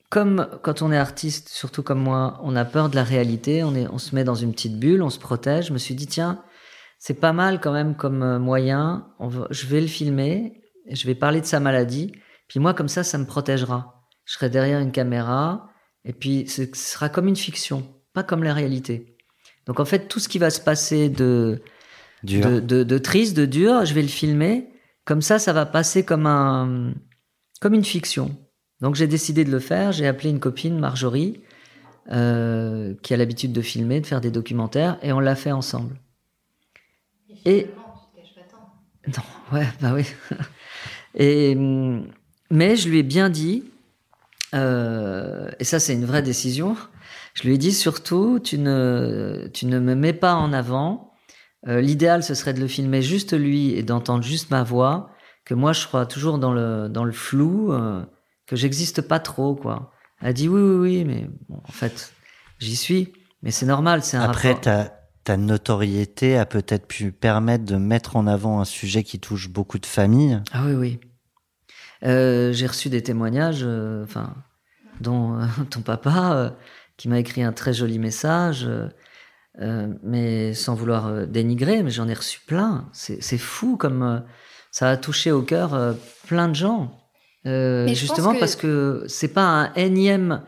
comme 0.09 0.49
quand 0.63 0.81
on 0.81 0.91
est 0.93 0.97
artiste, 0.97 1.51
surtout 1.51 1.83
comme 1.83 2.01
moi, 2.01 2.41
on 2.43 2.57
a 2.57 2.65
peur 2.65 2.89
de 2.89 2.97
la 2.97 3.05
réalité, 3.05 3.63
on, 3.63 3.75
est, 3.75 3.87
on 3.89 3.99
se 3.99 4.15
met 4.15 4.25
dans 4.25 4.35
une 4.35 4.53
petite 4.53 4.79
bulle, 4.79 5.03
on 5.03 5.11
se 5.11 5.19
protège. 5.19 5.67
Je 5.67 5.73
me 5.75 5.79
suis 5.79 5.95
dit, 5.95 6.07
tiens, 6.07 6.41
c'est 6.99 7.21
pas 7.21 7.33
mal 7.33 7.61
quand 7.61 7.73
même 7.73 7.95
comme 7.97 8.23
euh, 8.23 8.39
moyen. 8.39 9.09
On 9.19 9.29
va- 9.29 9.47
je 9.51 9.67
vais 9.67 9.81
le 9.81 9.87
filmer, 9.87 10.61
je 10.91 11.07
vais 11.07 11.15
parler 11.15 11.41
de 11.41 11.47
sa 11.47 11.61
maladie. 11.61 12.13
Puis 12.49 12.61
moi, 12.61 12.75
comme 12.75 12.89
ça, 12.89 13.05
ça 13.05 13.19
me 13.19 13.27
protégera. 13.27 14.05
Je 14.25 14.35
serai 14.35 14.51
derrière 14.51 14.81
une 14.81 14.93
caméra, 14.93 15.71
et 16.05 16.13
puis 16.13 16.47
ce 16.49 16.63
sera 16.75 17.09
comme 17.09 17.29
une 17.29 17.37
fiction, 17.37 17.87
pas 18.13 18.23
comme 18.23 18.43
la 18.43 18.53
réalité. 18.55 19.17
Donc 19.67 19.81
en 19.81 19.85
fait, 19.85 20.09
tout 20.09 20.19
ce 20.19 20.29
qui 20.29 20.39
va 20.39 20.51
se 20.51 20.61
passer 20.61 21.09
de, 21.09 21.61
de, 22.43 22.61
de, 22.61 22.83
de 22.85 22.99
triste, 22.99 23.37
de 23.37 23.47
dur, 23.47 23.85
je 23.85 23.95
vais 23.95 24.03
le 24.03 24.09
filmer. 24.09 24.69
Comme 25.05 25.23
ça, 25.23 25.39
ça 25.39 25.53
va 25.53 25.65
passer 25.67 26.05
comme 26.05 26.27
un, 26.27 26.93
comme 27.61 27.75
une 27.75 27.85
fiction. 27.85 28.37
Donc 28.81 28.95
j'ai 28.95 29.07
décidé 29.07 29.45
de 29.45 29.51
le 29.51 29.59
faire. 29.61 29.93
J'ai 29.93 30.07
appelé 30.07 30.31
une 30.31 30.41
copine, 30.41 30.79
Marjorie, 30.79 31.43
euh, 32.11 32.95
qui 33.03 33.13
a 33.15 33.17
l'habitude 33.17 33.53
de 33.53 33.61
filmer, 33.63 34.01
de 34.01 34.07
faire 34.07 34.21
des 34.21 34.31
documentaires, 34.31 34.99
et 35.03 35.13
on 35.13 35.21
l'a 35.21 35.35
fait 35.35 35.53
ensemble. 35.53 35.99
Et 37.49 37.71
non, 39.07 39.23
ouais, 39.59 39.67
bah 39.81 39.93
oui. 39.95 40.05
Et 41.15 41.55
hum, 41.57 42.07
mais 42.51 42.77
je 42.77 42.89
lui 42.89 42.99
ai 42.99 43.03
bien 43.03 43.31
dit, 43.31 43.65
euh, 44.55 45.51
et 45.59 45.65
ça 45.65 45.81
c'est 45.81 45.95
une 45.95 46.05
vraie 46.05 46.23
décision. 46.23 46.77
Je 47.35 47.45
lui 47.45 47.55
ai 47.55 47.59
dit 47.59 47.73
surtout, 47.73 48.39
tu 48.39 48.59
ne, 48.59 49.49
tu 49.55 49.67
ne 49.67 49.79
me 49.79 49.95
mets 49.95 50.13
pas 50.13 50.35
en 50.35 50.53
avant. 50.53 51.15
Euh, 51.67 51.81
L'idéal, 51.81 52.23
ce 52.23 52.35
serait 52.35 52.53
de 52.53 52.61
le 52.61 52.69
filmer 52.69 53.01
juste 53.01 53.33
lui 53.33 53.73
et 53.73 53.83
d'entendre 53.83 54.23
juste 54.23 54.51
ma 54.51 54.63
voix, 54.63 55.11
que 55.45 55.55
moi 55.55 55.73
je 55.73 55.87
crois 55.87 56.05
toujours 56.05 56.39
dans 56.39 56.53
le, 56.53 56.89
dans 56.89 57.05
le 57.05 57.13
flou, 57.13 57.73
euh, 57.73 58.05
que 58.47 58.57
j'existe 58.57 59.01
pas 59.01 59.21
trop, 59.21 59.55
quoi. 59.55 59.93
Elle 60.21 60.29
a 60.29 60.33
dit 60.35 60.49
oui, 60.49 60.61
oui, 60.61 60.77
oui, 60.77 61.05
mais 61.05 61.29
bon, 61.49 61.61
en 61.65 61.73
fait, 61.73 62.13
j'y 62.59 62.77
suis. 62.77 63.13
Mais 63.43 63.51
c'est 63.51 63.67
normal, 63.67 64.03
c'est 64.03 64.17
un 64.17 64.23
Après, 64.23 64.53
rapport. 64.53 64.93
Ta, 65.29 65.37
notoriété 65.37 66.37
a 66.39 66.47
peut-être 66.47 66.87
pu 66.87 67.13
permettre 67.13 67.65
de 67.65 67.77
mettre 67.77 68.17
en 68.17 68.27
avant 68.27 68.61
un 68.61 68.65
sujet 68.65 69.03
qui 69.03 69.19
touche 69.21 69.49
beaucoup 69.49 69.79
de 69.79 69.87
familles. 69.87 70.41
Ah 70.53 70.63
oui, 70.67 70.73
oui. 70.75 71.01
Euh, 72.05 72.53
J'ai 72.53 72.67
reçu 72.67 72.89
des 72.89 73.03
témoignages, 73.03 73.61
euh, 73.63 74.05
enfin, 74.05 74.35
dont 75.01 75.35
euh, 75.41 75.47
ton 75.71 75.81
papa, 75.81 76.33
euh, 76.35 76.51
qui 76.97 77.09
m'a 77.09 77.19
écrit 77.19 77.43
un 77.43 77.53
très 77.53 77.73
joli 77.75 77.99
message, 77.99 78.69
mais 80.03 80.55
sans 80.55 80.75
vouloir 80.75 81.07
euh, 81.09 81.27
dénigrer, 81.27 81.83
mais 81.83 81.91
j'en 81.91 82.09
ai 82.09 82.15
reçu 82.15 82.41
plein. 82.47 82.89
C'est 82.93 83.39
fou 83.39 83.77
comme 83.77 84.03
euh, 84.03 84.21
ça 84.71 84.89
a 84.91 84.97
touché 84.97 85.31
au 85.33 85.43
cœur 85.43 85.75
euh, 85.75 85.95
plein 86.27 86.49
de 86.49 86.55
gens. 86.55 86.97
Euh, 87.47 87.87
justement 87.89 88.35
que- 88.35 88.41
parce 88.41 88.57
que 88.57 89.05
c'est 89.09 89.33
pas 89.33 89.43
un 89.47 89.75
énième 89.75 90.43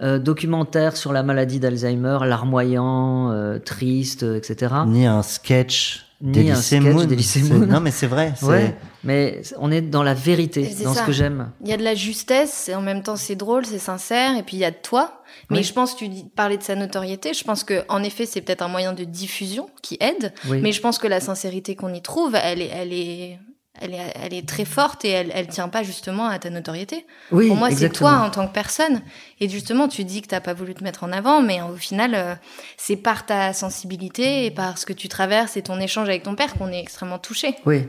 euh, 0.00 0.18
documentaire 0.18 0.96
sur 0.96 1.12
la 1.12 1.22
maladie 1.22 1.60
d'Alzheimer, 1.60 2.18
larmoyant, 2.24 3.30
euh, 3.30 3.58
triste, 3.58 4.22
etc. 4.22 4.74
Ni 4.86 5.06
un 5.06 5.22
sketch 5.22 6.06
Ni 6.22 6.32
d'Elysée 6.32 6.78
un 6.78 7.06
sketch 7.16 7.44
Moon. 7.50 7.66
Non, 7.66 7.80
mais 7.80 7.90
c'est 7.90 8.06
vrai. 8.06 8.32
Ouais, 8.42 8.74
mais 9.04 9.42
on 9.58 9.70
est 9.70 9.82
dans 9.82 10.02
la 10.02 10.14
vérité, 10.14 10.72
dans 10.84 10.94
ça. 10.94 11.00
ce 11.02 11.06
que 11.06 11.12
j'aime. 11.12 11.50
Il 11.62 11.68
y 11.68 11.72
a 11.72 11.76
de 11.76 11.82
la 11.82 11.94
justesse, 11.94 12.68
et 12.68 12.74
en 12.74 12.80
même 12.80 13.02
temps 13.02 13.16
c'est 13.16 13.34
drôle, 13.34 13.66
c'est 13.66 13.78
sincère, 13.80 14.36
et 14.36 14.42
puis 14.42 14.56
il 14.56 14.60
y 14.60 14.64
a 14.64 14.70
de 14.70 14.76
toi. 14.82 15.22
Mais 15.50 15.58
Oui. 15.58 15.62
je 15.64 15.72
pense, 15.72 15.96
tu 15.96 16.08
dis, 16.08 16.24
parlais 16.36 16.56
de 16.58 16.62
sa 16.62 16.74
notoriété, 16.76 17.34
je 17.34 17.42
pense 17.44 17.64
que 17.64 17.82
en 17.88 18.02
effet 18.02 18.24
c'est 18.26 18.40
peut-être 18.40 18.62
un 18.62 18.68
moyen 18.68 18.92
de 18.92 19.02
diffusion 19.04 19.68
qui 19.82 19.96
aide, 20.00 20.32
Oui. 20.48 20.60
mais 20.62 20.72
je 20.72 20.80
pense 20.80 20.98
que 20.98 21.08
la 21.08 21.20
sincérité 21.20 21.74
qu'on 21.74 21.92
y 21.92 22.00
trouve, 22.02 22.34
elle 22.40 22.62
est, 22.62 22.70
elle 22.72 22.92
est, 22.92 23.38
elle 23.82 23.94
est, 23.94 24.12
elle 24.22 24.32
est 24.34 24.48
très 24.48 24.64
forte 24.64 25.04
et 25.04 25.08
elle, 25.10 25.30
elle 25.34 25.46
tient 25.48 25.68
pas 25.68 25.82
justement 25.82 26.26
à 26.28 26.38
ta 26.38 26.50
notoriété. 26.50 27.06
oui, 27.30 27.48
Pour 27.48 27.56
moi, 27.56 27.70
c'est 27.70 27.90
toi 27.90 28.12
en 28.18 28.30
tant 28.30 28.46
que 28.46 28.52
personne. 28.52 29.02
Et 29.40 29.48
justement, 29.48 29.88
tu 29.88 30.04
dis 30.04 30.22
que 30.22 30.28
t'as 30.28 30.40
pas 30.40 30.54
voulu 30.54 30.74
te 30.74 30.82
mettre 30.84 31.04
en 31.04 31.12
avant, 31.12 31.42
mais 31.42 31.60
au 31.62 31.76
final, 31.76 32.14
euh, 32.14 32.34
c'est 32.76 32.96
par 32.96 33.26
ta 33.26 33.52
sensibilité 33.52 34.46
et 34.46 34.50
par 34.50 34.78
ce 34.78 34.86
que 34.86 34.92
tu 34.92 35.08
traverses 35.08 35.56
et 35.56 35.62
ton 35.62 35.80
échange 35.80 36.08
avec 36.08 36.22
ton 36.22 36.34
père 36.34 36.54
qu'on 36.54 36.68
est 36.68 36.80
extrêmement 36.80 37.18
touché. 37.18 37.56
Oui, 37.66 37.86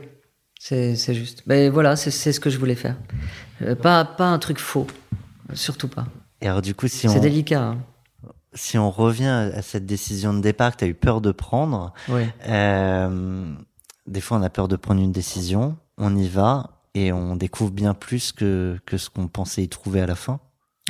c'est 0.58 0.94
juste. 1.14 1.42
Mais 1.46 1.68
voilà, 1.68 1.96
c'est 1.96 2.10
c'est 2.10 2.32
ce 2.32 2.40
que 2.40 2.50
je 2.50 2.58
voulais 2.58 2.74
faire. 2.74 2.96
Euh, 3.62 3.74
pas, 3.74 4.04
pas 4.04 4.26
un 4.26 4.38
truc 4.38 4.58
faux, 4.58 4.86
surtout 5.52 5.88
pas. 5.88 6.06
Et 6.40 6.48
alors, 6.48 6.62
du 6.62 6.74
coup, 6.74 6.88
si 6.88 7.08
C'est 7.08 7.08
on, 7.08 7.20
délicat. 7.20 7.60
hein. 7.62 7.78
si 8.54 8.76
on 8.78 8.90
revient 8.90 9.50
à 9.54 9.62
cette 9.62 9.86
décision 9.86 10.34
de 10.34 10.40
départ 10.40 10.72
que 10.72 10.78
tu 10.78 10.84
as 10.84 10.88
eu 10.88 10.94
peur 10.94 11.20
de 11.20 11.32
prendre, 11.32 11.92
Oui. 12.08 12.22
euh, 12.48 13.46
des 14.06 14.20
fois, 14.20 14.38
on 14.38 14.42
a 14.42 14.50
peur 14.50 14.68
de 14.68 14.76
prendre 14.76 15.00
une 15.00 15.12
décision, 15.12 15.76
on 15.98 16.16
y 16.16 16.28
va 16.28 16.82
et 16.94 17.12
on 17.12 17.36
découvre 17.36 17.70
bien 17.70 17.94
plus 17.94 18.32
que, 18.32 18.78
que 18.86 18.96
ce 18.96 19.10
qu'on 19.10 19.28
pensait 19.28 19.62
y 19.62 19.68
trouver 19.68 20.00
à 20.00 20.06
la 20.06 20.14
fin. 20.14 20.40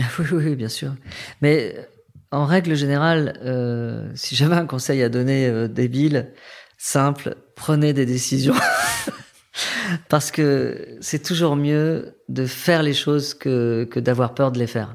Ah 0.00 0.04
oui, 0.18 0.26
oui, 0.32 0.56
bien 0.56 0.68
sûr. 0.68 0.94
Mais 1.40 1.74
euh, 1.76 1.82
en 2.30 2.46
règle 2.46 2.74
générale, 2.74 3.38
euh, 3.42 4.10
si 4.14 4.34
j'avais 4.34 4.56
un 4.56 4.66
conseil 4.66 5.02
à 5.02 5.08
donner 5.08 5.46
euh, 5.46 5.68
débile, 5.68 6.32
simple, 6.78 7.36
prenez 7.54 7.92
des 7.92 8.06
décisions. 8.06 8.54
Parce 10.08 10.30
que 10.30 10.98
c'est 11.00 11.22
toujours 11.22 11.54
mieux 11.54 12.18
de 12.28 12.46
faire 12.46 12.82
les 12.82 12.94
choses 12.94 13.34
que, 13.34 13.86
que 13.90 14.00
d'avoir 14.00 14.34
peur 14.34 14.50
de 14.50 14.58
les 14.58 14.66
faire. 14.66 14.94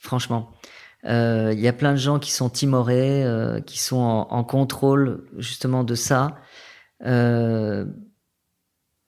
Franchement. 0.00 0.52
Euh, 1.04 1.52
Il 1.54 1.60
y 1.60 1.68
a 1.68 1.72
plein 1.72 1.92
de 1.92 1.98
gens 1.98 2.18
qui 2.18 2.32
sont 2.32 2.50
timorés, 2.50 3.24
euh, 3.24 3.60
qui 3.60 3.78
sont 3.78 3.96
en, 3.96 4.28
en 4.30 4.44
contrôle 4.44 5.24
justement 5.38 5.84
de 5.84 5.94
ça. 5.94 6.36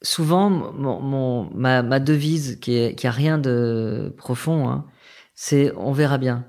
Souvent, 0.03 0.49
mon, 0.49 1.01
mon- 1.01 1.51
ma, 1.55 1.83
ma 1.83 2.01
devise, 2.01 2.59
qui, 2.61 2.75
est, 2.77 2.95
qui 2.95 3.07
a 3.07 3.11
rien 3.11 3.37
de 3.39 4.15
profond, 4.17 4.69
hein, 4.69 4.87
c'est 5.35 5.73
on 5.77 5.93
verra 5.93 6.17
bien. 6.19 6.47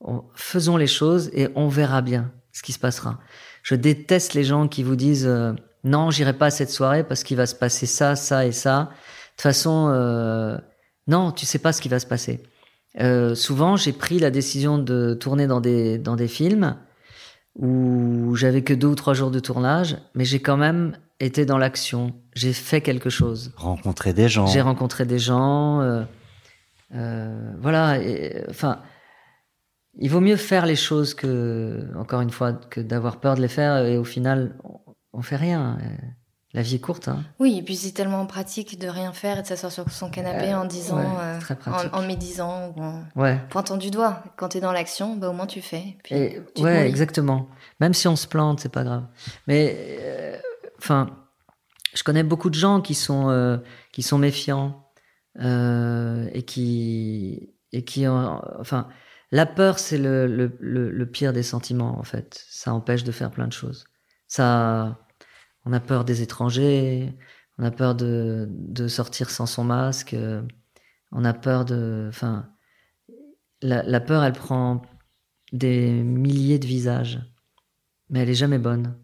On- 0.00 0.22
faisons 0.34 0.76
les 0.78 0.86
choses 0.86 1.30
et 1.34 1.48
on 1.54 1.68
verra 1.68 2.00
bien 2.02 2.32
ce 2.52 2.62
qui 2.62 2.72
se 2.72 2.78
passera. 2.78 3.18
Je 3.62 3.74
déteste 3.74 4.34
les 4.34 4.44
gens 4.44 4.68
qui 4.68 4.82
vous 4.82 4.96
disent 4.96 5.26
euh, 5.26 5.52
non, 5.84 6.10
j'irai 6.10 6.32
pas 6.32 6.46
à 6.46 6.50
cette 6.50 6.70
soirée 6.70 7.04
parce 7.04 7.24
qu'il 7.24 7.36
va 7.36 7.46
se 7.46 7.54
passer 7.54 7.84
ça, 7.86 8.16
ça 8.16 8.46
et 8.46 8.52
ça. 8.52 8.84
De 8.84 8.86
toute 9.36 9.42
façon, 9.42 9.90
euh, 9.92 10.56
non, 11.06 11.30
tu 11.32 11.44
sais 11.44 11.58
pas 11.58 11.72
ce 11.74 11.82
qui 11.82 11.88
va 11.90 11.98
se 11.98 12.06
passer. 12.06 12.42
Euh, 13.00 13.34
souvent, 13.34 13.76
j'ai 13.76 13.92
pris 13.92 14.18
la 14.18 14.30
décision 14.30 14.78
de 14.78 15.12
tourner 15.14 15.46
dans 15.46 15.60
des 15.60 15.98
dans 15.98 16.16
des 16.16 16.28
films 16.28 16.76
où 17.56 18.34
j'avais 18.34 18.62
que 18.62 18.74
deux 18.74 18.88
ou 18.88 18.94
trois 18.94 19.14
jours 19.14 19.30
de 19.30 19.40
tournage, 19.40 19.96
mais 20.14 20.24
j'ai 20.24 20.40
quand 20.40 20.56
même 20.56 20.96
été 21.20 21.46
dans 21.46 21.58
l'action. 21.58 22.12
J'ai 22.34 22.52
fait 22.52 22.80
quelque 22.80 23.10
chose. 23.10 23.52
Rencontrer 23.56 24.12
des 24.12 24.28
gens. 24.28 24.46
J'ai 24.46 24.60
rencontré 24.60 25.04
des 25.06 25.18
gens. 25.18 25.80
euh, 25.80 26.04
euh, 26.94 27.52
voilà. 27.60 27.98
et, 27.98 28.44
Enfin, 28.50 28.80
il 29.98 30.10
vaut 30.10 30.20
mieux 30.20 30.36
faire 30.36 30.66
les 30.66 30.76
choses 30.76 31.14
que, 31.14 31.88
encore 31.96 32.20
une 32.20 32.30
fois, 32.30 32.52
que 32.52 32.80
d'avoir 32.80 33.20
peur 33.20 33.36
de 33.36 33.40
les 33.42 33.48
faire. 33.48 33.78
Et 33.86 33.96
au 33.96 34.04
final, 34.04 34.56
on, 34.64 34.80
on 35.12 35.22
fait 35.22 35.36
rien. 35.36 35.78
La 36.52 36.62
vie 36.62 36.76
est 36.76 36.80
courte. 36.80 37.08
Hein. 37.08 37.24
Oui, 37.40 37.58
et 37.58 37.62
puis 37.62 37.74
c'est 37.74 37.90
tellement 37.92 38.26
pratique 38.26 38.78
de 38.78 38.86
rien 38.86 39.12
faire 39.12 39.38
et 39.38 39.42
de 39.42 39.46
s'asseoir 39.46 39.72
sur 39.72 39.90
son 39.90 40.08
canapé 40.08 40.52
Euh, 40.52 40.58
en 40.58 40.64
disant, 40.66 40.98
ouais, 40.98 41.04
euh, 41.20 41.40
très 41.40 41.56
en, 41.66 41.98
en 41.98 42.02
médisant 42.06 42.72
ou 42.76 42.80
en 42.82 43.02
Ouais. 43.16 43.40
pointant 43.50 43.76
du 43.76 43.90
doigt. 43.90 44.22
Quand 44.36 44.50
tu 44.50 44.58
es 44.58 44.60
dans 44.60 44.70
l'action, 44.72 45.16
bah, 45.16 45.30
au 45.30 45.32
moins 45.32 45.46
tu 45.48 45.60
fais. 45.60 45.96
Puis 46.04 46.14
Et- 46.14 46.42
tu 46.54 46.62
ouais, 46.62 46.88
exactement. 46.88 47.48
Même 47.80 47.92
si 47.92 48.06
on 48.06 48.14
se 48.14 48.28
plante, 48.28 48.60
c'est 48.60 48.68
pas 48.72 48.84
grave. 48.84 49.02
Mais 49.48 49.76
euh, 50.00 50.36
enfin, 50.84 51.26
je 51.94 52.02
connais 52.04 52.24
beaucoup 52.24 52.50
de 52.50 52.54
gens 52.56 52.80
qui 52.82 52.94
sont 52.94 53.30
euh, 53.30 53.58
qui 53.92 54.02
sont 54.02 54.18
méfiants 54.18 54.92
euh, 55.40 56.28
et 56.34 56.44
qui 56.44 57.54
et 57.72 57.84
qui 57.84 58.06
ont- 58.08 58.42
enfin 58.60 58.88
la 59.32 59.46
peur 59.46 59.78
c'est 59.80 59.98
le, 59.98 60.26
le, 60.28 60.56
le, 60.90 61.06
pire 61.10 61.32
des 61.32 61.42
sentiments 61.42 61.98
en 61.98 62.04
fait. 62.04 62.44
Ça 62.50 62.72
empêche 62.74 63.04
de 63.04 63.12
faire 63.12 63.30
plein 63.32 63.48
de 63.48 63.52
choses. 63.52 63.84
Ça, 64.28 64.98
on 65.66 65.72
a 65.72 65.80
peur 65.80 66.04
des 66.04 66.22
étrangers, 66.22 67.14
on 67.58 67.64
a 67.64 67.70
peur 67.72 67.94
de 67.96 68.48
de 68.50 68.88
sortir 68.88 69.30
sans 69.30 69.46
son 69.46 69.64
masque, 69.64 70.16
on 71.12 71.24
a 71.24 71.34
peur 71.34 71.64
de, 71.64 72.06
enfin, 72.10 72.50
la, 73.62 73.82
la 73.82 74.00
peur 74.00 74.22
elle 74.24 74.32
prend 74.32 74.82
des 75.52 75.90
milliers 76.02 76.58
de 76.58 76.66
visages, 76.66 77.20
mais 78.10 78.20
elle 78.20 78.30
est 78.30 78.34
jamais 78.34 78.58
bonne. 78.58 78.96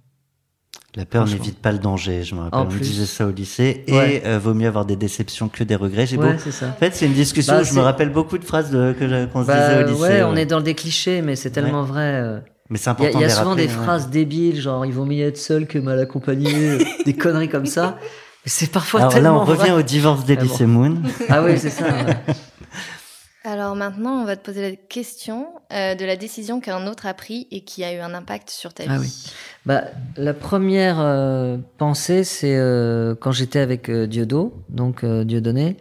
La 0.96 1.05
peur 1.05 1.24
n'évite 1.26 1.59
pas 1.61 1.70
le 1.70 1.79
danger, 1.79 2.24
je 2.24 2.35
me 2.35 2.40
rappelle. 2.40 2.61
On 2.61 2.64
disait 2.81 3.07
ça 3.07 3.24
au 3.26 3.31
lycée. 3.31 3.85
Ouais. 3.88 4.16
Et 4.24 4.26
euh, 4.26 4.38
vaut 4.40 4.55
mieux 4.55 4.66
avoir 4.66 4.85
des 4.85 4.96
déceptions 4.96 5.48
que 5.48 5.62
des 5.62 5.76
regrets. 5.76 6.07
J'ai 6.07 6.16
Ouais, 6.16 6.33
beau- 6.33 6.38
c'est 6.42 6.50
ça. 6.50 6.66
En 6.66 6.72
fait, 6.72 6.94
c'est 6.96 7.07
une 7.07 7.12
discussion 7.12 7.55
Bah, 7.55 7.61
où 7.61 7.64
je 7.64 7.74
me 7.74 7.81
rappelle 7.81 8.11
beaucoup 8.11 8.38
de 8.38 8.44
phrases 8.44 8.70
de- 8.70 8.92
qu'on 9.33 9.42
se 9.42 9.46
Bah, 9.46 9.68
disait 9.68 9.85
au 9.85 9.87
lycée. 9.87 10.00
ouais, 10.00 10.22
on 10.24 10.35
est 10.35 10.46
dans 10.46 10.61
des 10.61 10.74
clichés, 10.74 11.22
mais 11.22 11.37
c'est 11.37 11.50
tellement 11.50 11.85
vrai. 11.85 12.03
euh. 12.22 12.40
Mais 12.70 12.79
c'est 12.79 12.90
Il 12.98 13.03
y 13.03 13.07
a, 13.07 13.09
important 13.09 13.18
il 13.18 13.22
y 13.22 13.24
a 13.24 13.26
de 13.29 13.33
souvent 13.33 13.50
rappeler, 13.50 13.66
des 13.66 13.72
phrases 13.72 14.11
débiles, 14.11 14.61
genre 14.61 14.85
il 14.87 14.92
vaut 14.92 15.05
mieux 15.05 15.24
être 15.26 15.38
seul 15.38 15.66
que 15.66 15.79
mal 15.79 15.98
accompagné, 16.00 16.79
des 17.07 17.14
conneries 17.14 17.48
comme 17.48 17.66
ça. 17.66 17.96
C'est 18.44 18.70
parfois 18.72 19.00
Alors 19.00 19.20
là, 19.20 19.35
on 19.35 19.44
revient 19.44 19.61
vrai. 19.61 19.70
au 19.72 19.83
divorce 19.83 20.24
d'Elysée 20.24 20.55
Ah 20.61 20.64
bon. 20.66 20.68
Moon. 20.72 21.03
Ah 21.29 21.42
oui, 21.44 21.53
c'est 21.57 21.70
ça. 21.70 21.85
Alors 23.42 23.74
maintenant, 23.74 24.20
on 24.20 24.24
va 24.26 24.37
te 24.37 24.44
poser 24.44 24.61
la 24.61 24.76
question 24.76 25.48
euh, 25.72 25.94
de 25.94 26.05
la 26.05 26.16
décision 26.16 26.61
qu'un 26.61 26.87
autre 26.87 27.07
a 27.07 27.14
pris 27.14 27.48
et 27.50 27.62
qui 27.62 27.83
a 27.85 27.94
eu 27.94 27.98
un 27.98 28.12
impact 28.12 28.50
sur 28.50 28.74
ta 28.74 28.83
vie. 28.83 28.88
Ah 28.92 28.98
oui. 29.00 29.33
Bah, 29.64 29.85
la 30.16 30.35
première 30.35 31.00
euh, 31.00 31.57
pensée, 31.79 32.22
c'est 32.22 32.57
euh, 32.57 33.14
quand 33.14 33.33
j'étais 33.33 33.61
avec 33.61 33.90
Diodo, 33.90 34.53
donc 34.68 35.07
Dieudonné, 35.07 35.79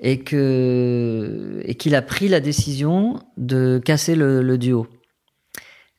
et 0.00 0.20
que 0.24 1.60
et 1.64 1.76
qu'il 1.76 1.94
a 1.94 2.02
pris 2.02 2.28
la 2.28 2.40
décision 2.40 3.20
de 3.36 3.80
casser 3.84 4.16
le, 4.16 4.42
le 4.42 4.58
duo. 4.58 4.88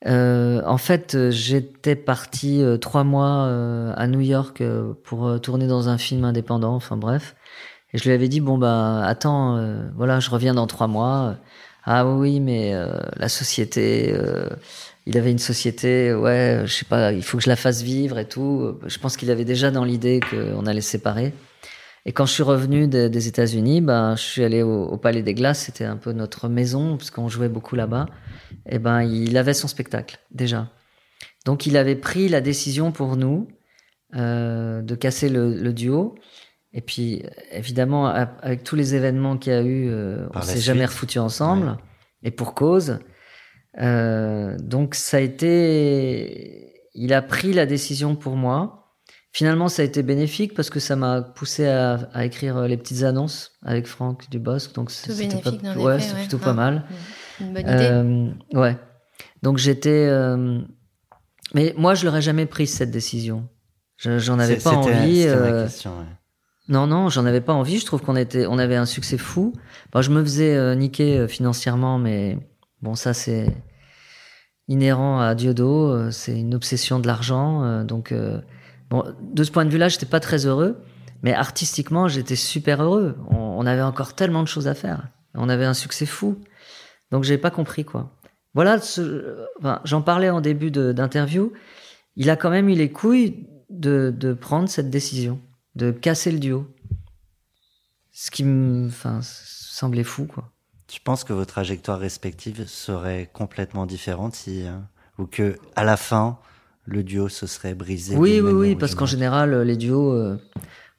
En 0.04 0.78
fait, 0.78 1.30
j'étais 1.30 1.96
parti 1.96 2.62
trois 2.80 3.04
mois 3.04 3.94
à 3.96 4.06
New 4.06 4.20
York 4.20 4.62
pour 5.02 5.40
tourner 5.40 5.66
dans 5.66 5.88
un 5.88 5.98
film 5.98 6.24
indépendant. 6.24 6.74
Enfin 6.74 6.96
bref, 6.96 7.34
et 7.92 7.98
je 7.98 8.04
lui 8.04 8.12
avais 8.12 8.28
dit 8.28 8.40
bon 8.40 8.58
bah 8.58 9.04
attends, 9.06 9.56
euh, 9.56 9.88
voilà, 9.96 10.20
je 10.20 10.30
reviens 10.30 10.54
dans 10.54 10.66
trois 10.66 10.86
mois. 10.88 11.36
Ah 11.84 12.06
oui, 12.06 12.40
mais 12.40 12.74
euh, 12.74 12.92
la 13.16 13.28
société. 13.28 14.12
euh, 14.12 14.48
il 15.06 15.16
avait 15.16 15.30
une 15.30 15.38
société, 15.38 16.12
ouais, 16.14 16.62
je 16.66 16.72
sais 16.74 16.84
pas, 16.84 17.12
il 17.14 17.22
faut 17.22 17.38
que 17.38 17.44
je 17.44 17.48
la 17.48 17.56
fasse 17.56 17.80
vivre 17.82 18.18
et 18.18 18.28
tout. 18.28 18.78
Je 18.86 18.98
pense 18.98 19.16
qu'il 19.16 19.30
avait 19.30 19.46
déjà 19.46 19.70
dans 19.70 19.84
l'idée 19.84 20.20
qu'on 20.20 20.66
allait 20.66 20.82
se 20.82 20.90
séparer. 20.90 21.32
Et 22.04 22.12
quand 22.12 22.26
je 22.26 22.32
suis 22.32 22.42
revenu 22.42 22.88
de- 22.88 23.08
des 23.08 23.26
États-Unis, 23.28 23.80
ben, 23.80 24.16
je 24.16 24.22
suis 24.22 24.44
allé 24.44 24.62
au, 24.62 24.96
Palais 24.98 25.22
des 25.22 25.32
Glaces, 25.34 25.60
c'était 25.60 25.84
un 25.84 25.96
peu 25.96 26.12
notre 26.12 26.48
maison, 26.48 26.96
parce 26.98 27.10
qu'on 27.10 27.28
jouait 27.28 27.48
beaucoup 27.48 27.74
là-bas. 27.74 28.06
Et 28.68 28.78
ben, 28.78 29.02
il 29.02 29.36
avait 29.38 29.54
son 29.54 29.68
spectacle, 29.68 30.18
déjà. 30.30 30.68
Donc, 31.46 31.64
il 31.66 31.76
avait 31.78 31.96
pris 31.96 32.28
la 32.28 32.40
décision 32.42 32.92
pour 32.92 33.16
nous 33.16 33.48
euh, 34.14 34.82
de 34.82 34.94
casser 34.94 35.28
le, 35.28 35.54
le 35.54 35.72
duo. 35.72 36.14
Et 36.72 36.80
puis, 36.82 37.22
évidemment, 37.52 38.06
avec 38.06 38.62
tous 38.62 38.76
les 38.76 38.94
événements 38.94 39.36
qu'il 39.38 39.52
y 39.52 39.56
a 39.56 39.62
eu, 39.62 39.88
euh, 39.88 40.26
on 40.34 40.42
s'est 40.42 40.60
jamais 40.60 40.84
refoutu 40.86 41.18
ensemble. 41.18 41.76
Et 42.22 42.30
pour 42.30 42.54
cause. 42.54 42.98
Euh, 43.80 44.56
donc 44.58 44.94
ça 44.94 45.18
a 45.18 45.20
été, 45.20 46.72
il 46.94 47.12
a 47.14 47.22
pris 47.22 47.52
la 47.52 47.64
décision 47.66 48.16
pour 48.16 48.36
moi. 48.36 48.74
Finalement, 49.32 49.68
ça 49.68 49.82
a 49.82 49.84
été 49.84 50.02
bénéfique 50.02 50.54
parce 50.54 50.68
que 50.70 50.80
ça 50.80 50.96
m'a 50.96 51.22
poussé 51.22 51.66
à, 51.68 51.94
à 52.12 52.24
écrire 52.24 52.60
les 52.62 52.76
petites 52.76 53.02
annonces 53.04 53.52
avec 53.62 53.86
Franck 53.86 54.28
Dubosc. 54.30 54.74
Donc 54.74 54.90
c'était 54.90 55.28
pas, 55.40 55.50
ouais, 55.76 55.84
ouais. 55.84 55.98
plutôt 56.20 56.38
Ah. 56.42 56.44
pas 56.44 56.52
mal. 56.54 56.84
Une 57.40 57.52
bonne 57.52 57.62
idée. 57.62 57.72
Euh, 57.72 58.30
ouais. 58.54 58.76
Donc 59.42 59.58
j'étais, 59.58 60.06
euh, 60.08 60.60
mais 61.54 61.72
moi 61.76 61.94
je 61.94 62.04
l'aurais 62.06 62.22
jamais 62.22 62.46
prise 62.46 62.72
cette 62.72 62.90
décision. 62.90 63.48
Je- 63.96 64.18
J'en 64.18 64.38
avais 64.38 64.56
C'est- 64.58 64.64
pas 64.64 64.76
envie. 64.76 65.22
c'était 65.22 65.36
ma 65.36 65.42
euh, 65.46 65.64
question, 65.64 65.90
ouais. 65.98 66.06
Non, 66.68 66.86
non, 66.86 67.08
j'en 67.08 67.24
avais 67.24 67.40
pas 67.40 67.54
envie. 67.54 67.78
Je 67.78 67.86
trouve 67.86 68.02
qu'on 68.02 68.16
était, 68.16 68.46
on 68.46 68.58
avait 68.58 68.76
un 68.76 68.84
succès 68.84 69.16
fou. 69.16 69.54
Bon, 69.92 70.02
je 70.02 70.10
me 70.10 70.22
faisais 70.22 70.54
euh, 70.54 70.74
niquer 70.74 71.18
euh, 71.18 71.28
financièrement, 71.28 71.98
mais 71.98 72.38
bon, 72.82 72.94
ça 72.94 73.14
c'est 73.14 73.46
inhérent 74.68 75.18
à 75.20 75.34
Diodo. 75.34 75.88
euh, 75.88 76.10
c'est 76.10 76.38
une 76.38 76.54
obsession 76.54 76.98
de 76.98 77.06
l'argent. 77.06 77.84
donc, 77.84 78.14
bon, 78.90 79.04
de 79.22 79.44
ce 79.44 79.50
point 79.50 79.64
de 79.64 79.70
vue-là, 79.70 79.88
j'étais 79.88 80.06
pas 80.06 80.20
très 80.20 80.46
heureux, 80.46 80.76
mais 81.22 81.32
artistiquement, 81.32 82.06
j'étais 82.06 82.36
super 82.36 82.82
heureux. 82.82 83.16
On, 83.30 83.66
avait 83.66 83.82
encore 83.82 84.14
tellement 84.14 84.42
de 84.42 84.48
choses 84.48 84.68
à 84.68 84.74
faire. 84.74 85.08
On 85.34 85.48
avait 85.48 85.64
un 85.64 85.74
succès 85.74 86.06
fou. 86.06 86.38
Donc, 87.10 87.24
j'ai 87.24 87.38
pas 87.38 87.50
compris 87.50 87.84
quoi. 87.84 88.14
Voilà, 88.54 88.78
enfin, 89.58 89.80
j'en 89.84 90.02
parlais 90.02 90.30
en 90.30 90.40
début 90.40 90.70
d'interview. 90.70 91.52
Il 92.16 92.28
a 92.28 92.36
quand 92.36 92.50
même 92.50 92.68
eu 92.68 92.74
les 92.74 92.90
couilles 92.90 93.46
de, 93.70 94.12
de 94.14 94.32
prendre 94.34 94.68
cette 94.68 94.90
décision 94.90 95.40
de 95.78 95.90
casser 95.92 96.30
le 96.32 96.38
duo. 96.38 96.66
Ce 98.12 98.30
qui 98.30 98.42
me 98.44 98.88
enfin, 98.88 99.20
semblait 99.22 100.02
fou, 100.04 100.26
quoi. 100.26 100.50
Tu 100.88 101.00
penses 101.00 101.22
que 101.22 101.32
vos 101.32 101.44
trajectoires 101.44 101.98
respectives 102.00 102.66
seraient 102.66 103.30
complètement 103.32 103.86
différentes 103.86 104.34
si, 104.34 104.66
euh, 104.66 104.76
ou 105.18 105.26
que 105.26 105.56
à 105.76 105.84
la 105.84 105.96
fin 105.96 106.38
le 106.84 107.02
duo 107.04 107.28
se 107.28 107.46
serait 107.46 107.74
brisé 107.74 108.16
Oui, 108.16 108.40
oui, 108.40 108.50
oui, 108.52 108.74
parce 108.76 108.94
qu'en 108.94 109.06
général, 109.06 109.54
les 109.62 109.76
duos, 109.76 110.12
euh, 110.12 110.40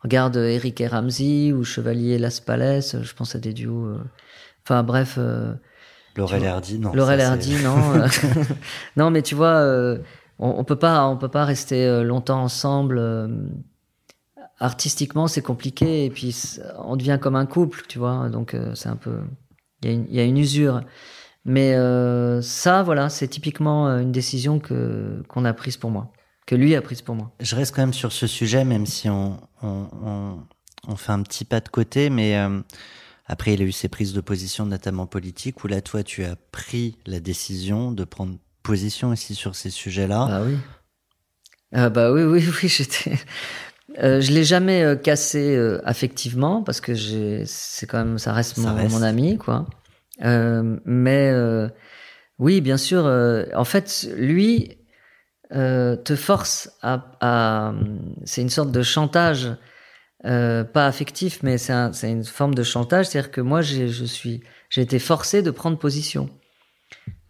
regarde 0.04 0.38
euh, 0.38 0.48
Eric 0.48 0.80
et 0.82 0.88
Ramsey 0.88 1.52
ou 1.52 1.63
Chevalier 1.63 2.20
Las 2.20 2.39
Palais, 2.39 2.80
euh, 2.96 3.04
je 3.04 3.13
pense 3.15 3.36
à 3.36 3.39
des 3.39 3.54
duos. 3.54 3.86
euh, 3.88 4.04
Enfin, 4.63 4.84
bref. 4.84 5.15
euh, 5.18 5.56
Laurel 6.15 6.46
Hardy, 6.46 6.78
non. 6.80 6.94
Laurel 6.94 7.20
Hardy, 7.22 7.56
non. 7.63 7.96
euh, 7.96 8.08
non, 8.98 9.10
mais 9.10 9.24
tu 9.24 9.34
vois, 9.36 9.58
euh, 9.58 9.98
on, 10.38 10.50
on 10.60 10.63
peut 10.63 10.78
pas, 10.78 11.06
on 11.08 11.18
peut 11.18 11.28
pas 11.30 11.44
rester 11.46 11.86
euh, 11.88 12.04
longtemps 12.04 12.44
ensemble. 12.44 13.00
Artistiquement, 14.60 15.28
c'est 15.28 15.41
compliqué, 15.41 16.06
et 16.06 16.10
puis 16.10 16.36
on 16.84 16.95
devient 16.95 17.17
comme 17.22 17.36
un 17.36 17.45
couple, 17.45 17.84
tu 17.88 18.00
vois. 18.00 18.30
Donc 18.30 18.54
euh, 18.54 18.76
c'est 18.76 18.89
un 18.89 18.95
peu, 18.95 19.19
il 19.84 19.89
y, 19.89 19.91
a 19.91 19.95
une- 19.95 20.06
il 20.10 20.15
y 20.15 20.19
a 20.19 20.24
une 20.24 20.38
usure. 20.38 20.82
Mais 21.45 21.74
euh, 21.76 22.41
ça, 22.41 22.84
voilà, 22.84 23.10
c'est 23.10 23.28
typiquement 23.28 23.88
euh, 23.88 24.00
une 24.00 24.12
décision 24.12 24.60
que 24.60 25.24
qu'on 25.30 25.45
a 25.45 25.54
prise 25.54 25.78
pour 25.78 25.89
moi, 25.89 26.12
que 26.45 26.56
lui 26.56 26.76
a 26.76 26.82
prise 26.82 27.02
pour 27.02 27.15
moi. 27.15 27.32
Je 27.39 27.56
reste 27.56 27.74
quand 27.74 27.82
même 27.82 27.93
sur 27.93 28.12
ce 28.12 28.28
sujet, 28.28 28.65
même 28.65 28.86
si 28.86 29.10
on, 29.10 29.39
on, 29.63 29.88
on, 30.04 30.39
on 30.88 30.95
fait 30.98 31.13
un 31.13 31.24
petit 31.24 31.45
pas 31.45 31.62
de 31.62 31.69
côté, 31.69 32.10
mais 32.10 32.38
euh, 32.38 32.60
après 33.26 33.54
il 33.54 33.62
a 33.62 33.65
eu 33.65 33.72
ses 33.72 33.88
prises 33.88 34.13
de 34.13 34.22
position, 34.22 34.65
notamment 34.65 35.08
politiques, 35.08 35.63
où 35.63 35.67
là 35.67 35.82
toi 35.82 36.04
tu 36.04 36.26
as 36.26 36.36
pris 36.52 36.98
la 37.06 37.22
décision 37.22 37.91
de 37.93 38.04
prendre 38.04 38.36
position 38.62 39.10
aussi 39.10 39.34
sur 39.34 39.56
ces 39.56 39.69
sujets-là. 39.69 40.26
Bah 40.28 40.41
oui. 40.45 40.58
Ah 41.72 41.89
bah 41.89 42.12
oui, 42.12 42.24
oui, 42.24 42.43
oui, 42.62 42.67
j'étais. 42.69 43.17
Euh, 43.97 44.21
je 44.21 44.32
l'ai 44.32 44.43
jamais 44.43 44.84
euh, 44.84 44.95
cassé 44.95 45.56
euh, 45.56 45.82
affectivement 45.84 46.62
parce 46.63 46.80
que 46.80 46.93
j'ai, 46.93 47.43
c'est 47.45 47.88
quand 47.88 47.97
même, 47.97 48.19
ça 48.19 48.34
reste, 48.34 48.56
Ça 48.58 48.69
mon, 48.71 48.75
reste. 48.75 48.91
mon 48.95 49.02
ami, 49.02 49.38
quoi. 49.38 49.65
Euh, 50.23 50.78
mais 50.86 51.32
euh, 51.34 51.67
oui, 52.38 52.62
bien 52.62 52.78
sûr. 52.78 53.06
euh, 53.06 53.45
en 53.56 53.63
fait, 53.65 54.08
lui 54.15 54.78
euh, 55.56 55.95
te 55.95 56.15
force 56.15 56.69
à, 56.84 57.06
à- 57.21 57.73
c'est 58.25 58.41
une 58.41 58.49
sorte 58.49 58.71
de 58.71 58.84
chantage, 58.84 59.49
euh, 60.25 60.63
pas 60.63 60.86
affectif, 60.86 61.39
mais 61.41 61.58
c'est, 61.58 61.73
un- 61.73 61.91
c'est 61.91 62.12
une 62.12 62.23
forme 62.23 62.54
de 62.54 62.62
chantage. 62.63 63.08
C'est-à-dire 63.08 63.32
que 63.32 63.41
moi, 63.41 63.62
j'ai, 63.62 63.88
je 63.88 64.06
suis, 64.06 64.43
j'ai 64.69 64.82
été 64.82 64.99
forcé 64.99 65.41
de 65.41 65.49
prendre 65.49 65.78
position. 65.80 66.30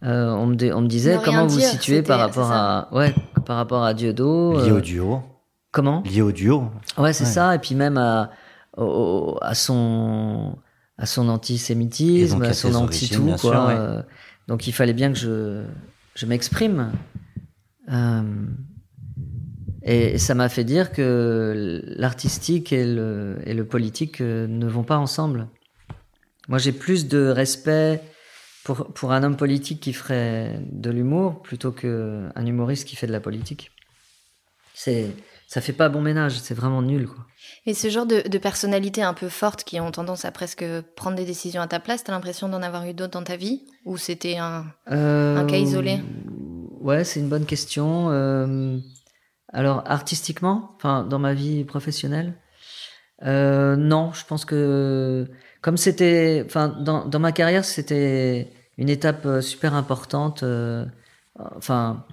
Euh, 0.02 0.28
on, 0.30 0.46
me, 0.46 0.54
dé- 0.56 0.72
on 0.72 0.82
me 0.82 0.88
disait 0.88 1.18
comment 1.24 1.46
vous 1.46 1.60
situez 1.60 2.02
par 2.02 2.18
rapport 2.18 2.52
à, 2.52 2.88
ouais, 2.92 3.14
par 3.46 3.56
rapport 3.56 3.84
à 3.84 3.94
Diodo. 3.94 4.52
Lié 4.58 4.70
euh, 4.70 4.76
au 4.76 4.80
duo. 4.80 5.22
Comment? 5.72 6.02
Lié 6.04 6.22
au 6.22 6.32
duo. 6.32 6.64
Ouais, 6.98 7.12
c'est 7.12 7.24
Ouais. 7.24 7.30
ça. 7.30 7.54
Et 7.54 7.58
puis 7.58 7.74
même 7.74 7.96
à, 7.98 8.30
au- 8.76 9.38
à 9.42 9.54
son, 9.54 10.58
à 10.98 11.06
son 11.06 11.28
antisémitisme, 11.28 12.42
à 12.42 12.48
à 12.48 12.52
son 12.52 12.74
anti-tout, 12.74 13.34
quoi. 13.40 13.66
ouais. 13.68 13.74
Euh, 13.76 14.02
Donc 14.48 14.66
il 14.66 14.72
fallait 14.72 14.92
bien 14.94 15.12
que 15.12 15.18
je, 15.18 15.64
je 16.14 16.26
m'exprime. 16.26 16.92
Euh, 17.90 18.22
Et 19.82 20.18
ça 20.18 20.34
m'a 20.34 20.48
fait 20.50 20.64
dire 20.64 20.92
que 20.92 21.82
l'artistique 21.96 22.70
et 22.72 22.84
le, 22.84 23.38
et 23.46 23.54
le 23.54 23.64
politique 23.64 24.20
euh, 24.20 24.46
ne 24.46 24.66
vont 24.66 24.82
pas 24.84 24.98
ensemble. 24.98 25.48
Moi, 26.48 26.58
j'ai 26.58 26.72
plus 26.72 27.08
de 27.08 27.28
respect 27.28 28.02
pour, 28.64 28.92
pour 28.92 29.12
un 29.12 29.22
homme 29.22 29.36
politique 29.36 29.80
qui 29.80 29.92
ferait 29.94 30.60
de 30.70 30.90
l'humour 30.90 31.40
plutôt 31.42 31.72
qu'un 31.72 32.44
humoriste 32.44 32.86
qui 32.86 32.94
fait 32.96 33.06
de 33.06 33.12
la 33.12 33.20
politique. 33.20 33.70
C'est, 34.74 35.06
ça 35.50 35.60
fait 35.60 35.72
pas 35.72 35.88
bon 35.88 36.00
ménage, 36.00 36.38
c'est 36.38 36.54
vraiment 36.54 36.80
nul, 36.80 37.08
quoi. 37.08 37.26
Et 37.66 37.74
ce 37.74 37.90
genre 37.90 38.06
de, 38.06 38.22
de 38.26 38.38
personnalités 38.38 39.02
un 39.02 39.14
peu 39.14 39.28
fortes 39.28 39.64
qui 39.64 39.80
ont 39.80 39.90
tendance 39.90 40.24
à 40.24 40.30
presque 40.30 40.64
prendre 40.94 41.16
des 41.16 41.24
décisions 41.24 41.60
à 41.60 41.66
ta 41.66 41.80
place, 41.80 42.04
t'as 42.04 42.12
l'impression 42.12 42.48
d'en 42.48 42.62
avoir 42.62 42.86
eu 42.86 42.94
d'autres 42.94 43.14
dans 43.14 43.24
ta 43.24 43.34
vie? 43.34 43.64
Ou 43.84 43.96
c'était 43.96 44.36
un... 44.36 44.66
Un 44.86 45.44
cas 45.46 45.56
isolé? 45.56 45.98
Euh, 45.98 46.78
Ouais, 46.80 47.02
c'est 47.02 47.18
une 47.18 47.28
bonne 47.28 47.46
question. 47.46 48.10
Euh, 48.10 48.78
alors, 49.52 49.82
artistiquement, 49.86 50.70
enfin, 50.76 51.02
dans 51.02 51.18
ma 51.18 51.34
vie 51.34 51.64
professionnelle, 51.64 52.38
euh, 53.24 53.74
non, 53.74 54.12
je 54.12 54.24
pense 54.24 54.44
que 54.44 55.26
comme 55.62 55.76
c'était, 55.76 56.44
enfin, 56.46 56.68
dans, 56.68 57.06
dans 57.06 57.18
ma 57.18 57.32
carrière, 57.32 57.64
c'était 57.64 58.52
une 58.78 58.88
étape 58.88 59.26
super 59.42 59.74
importante. 59.74 60.44
enfin, 61.56 62.06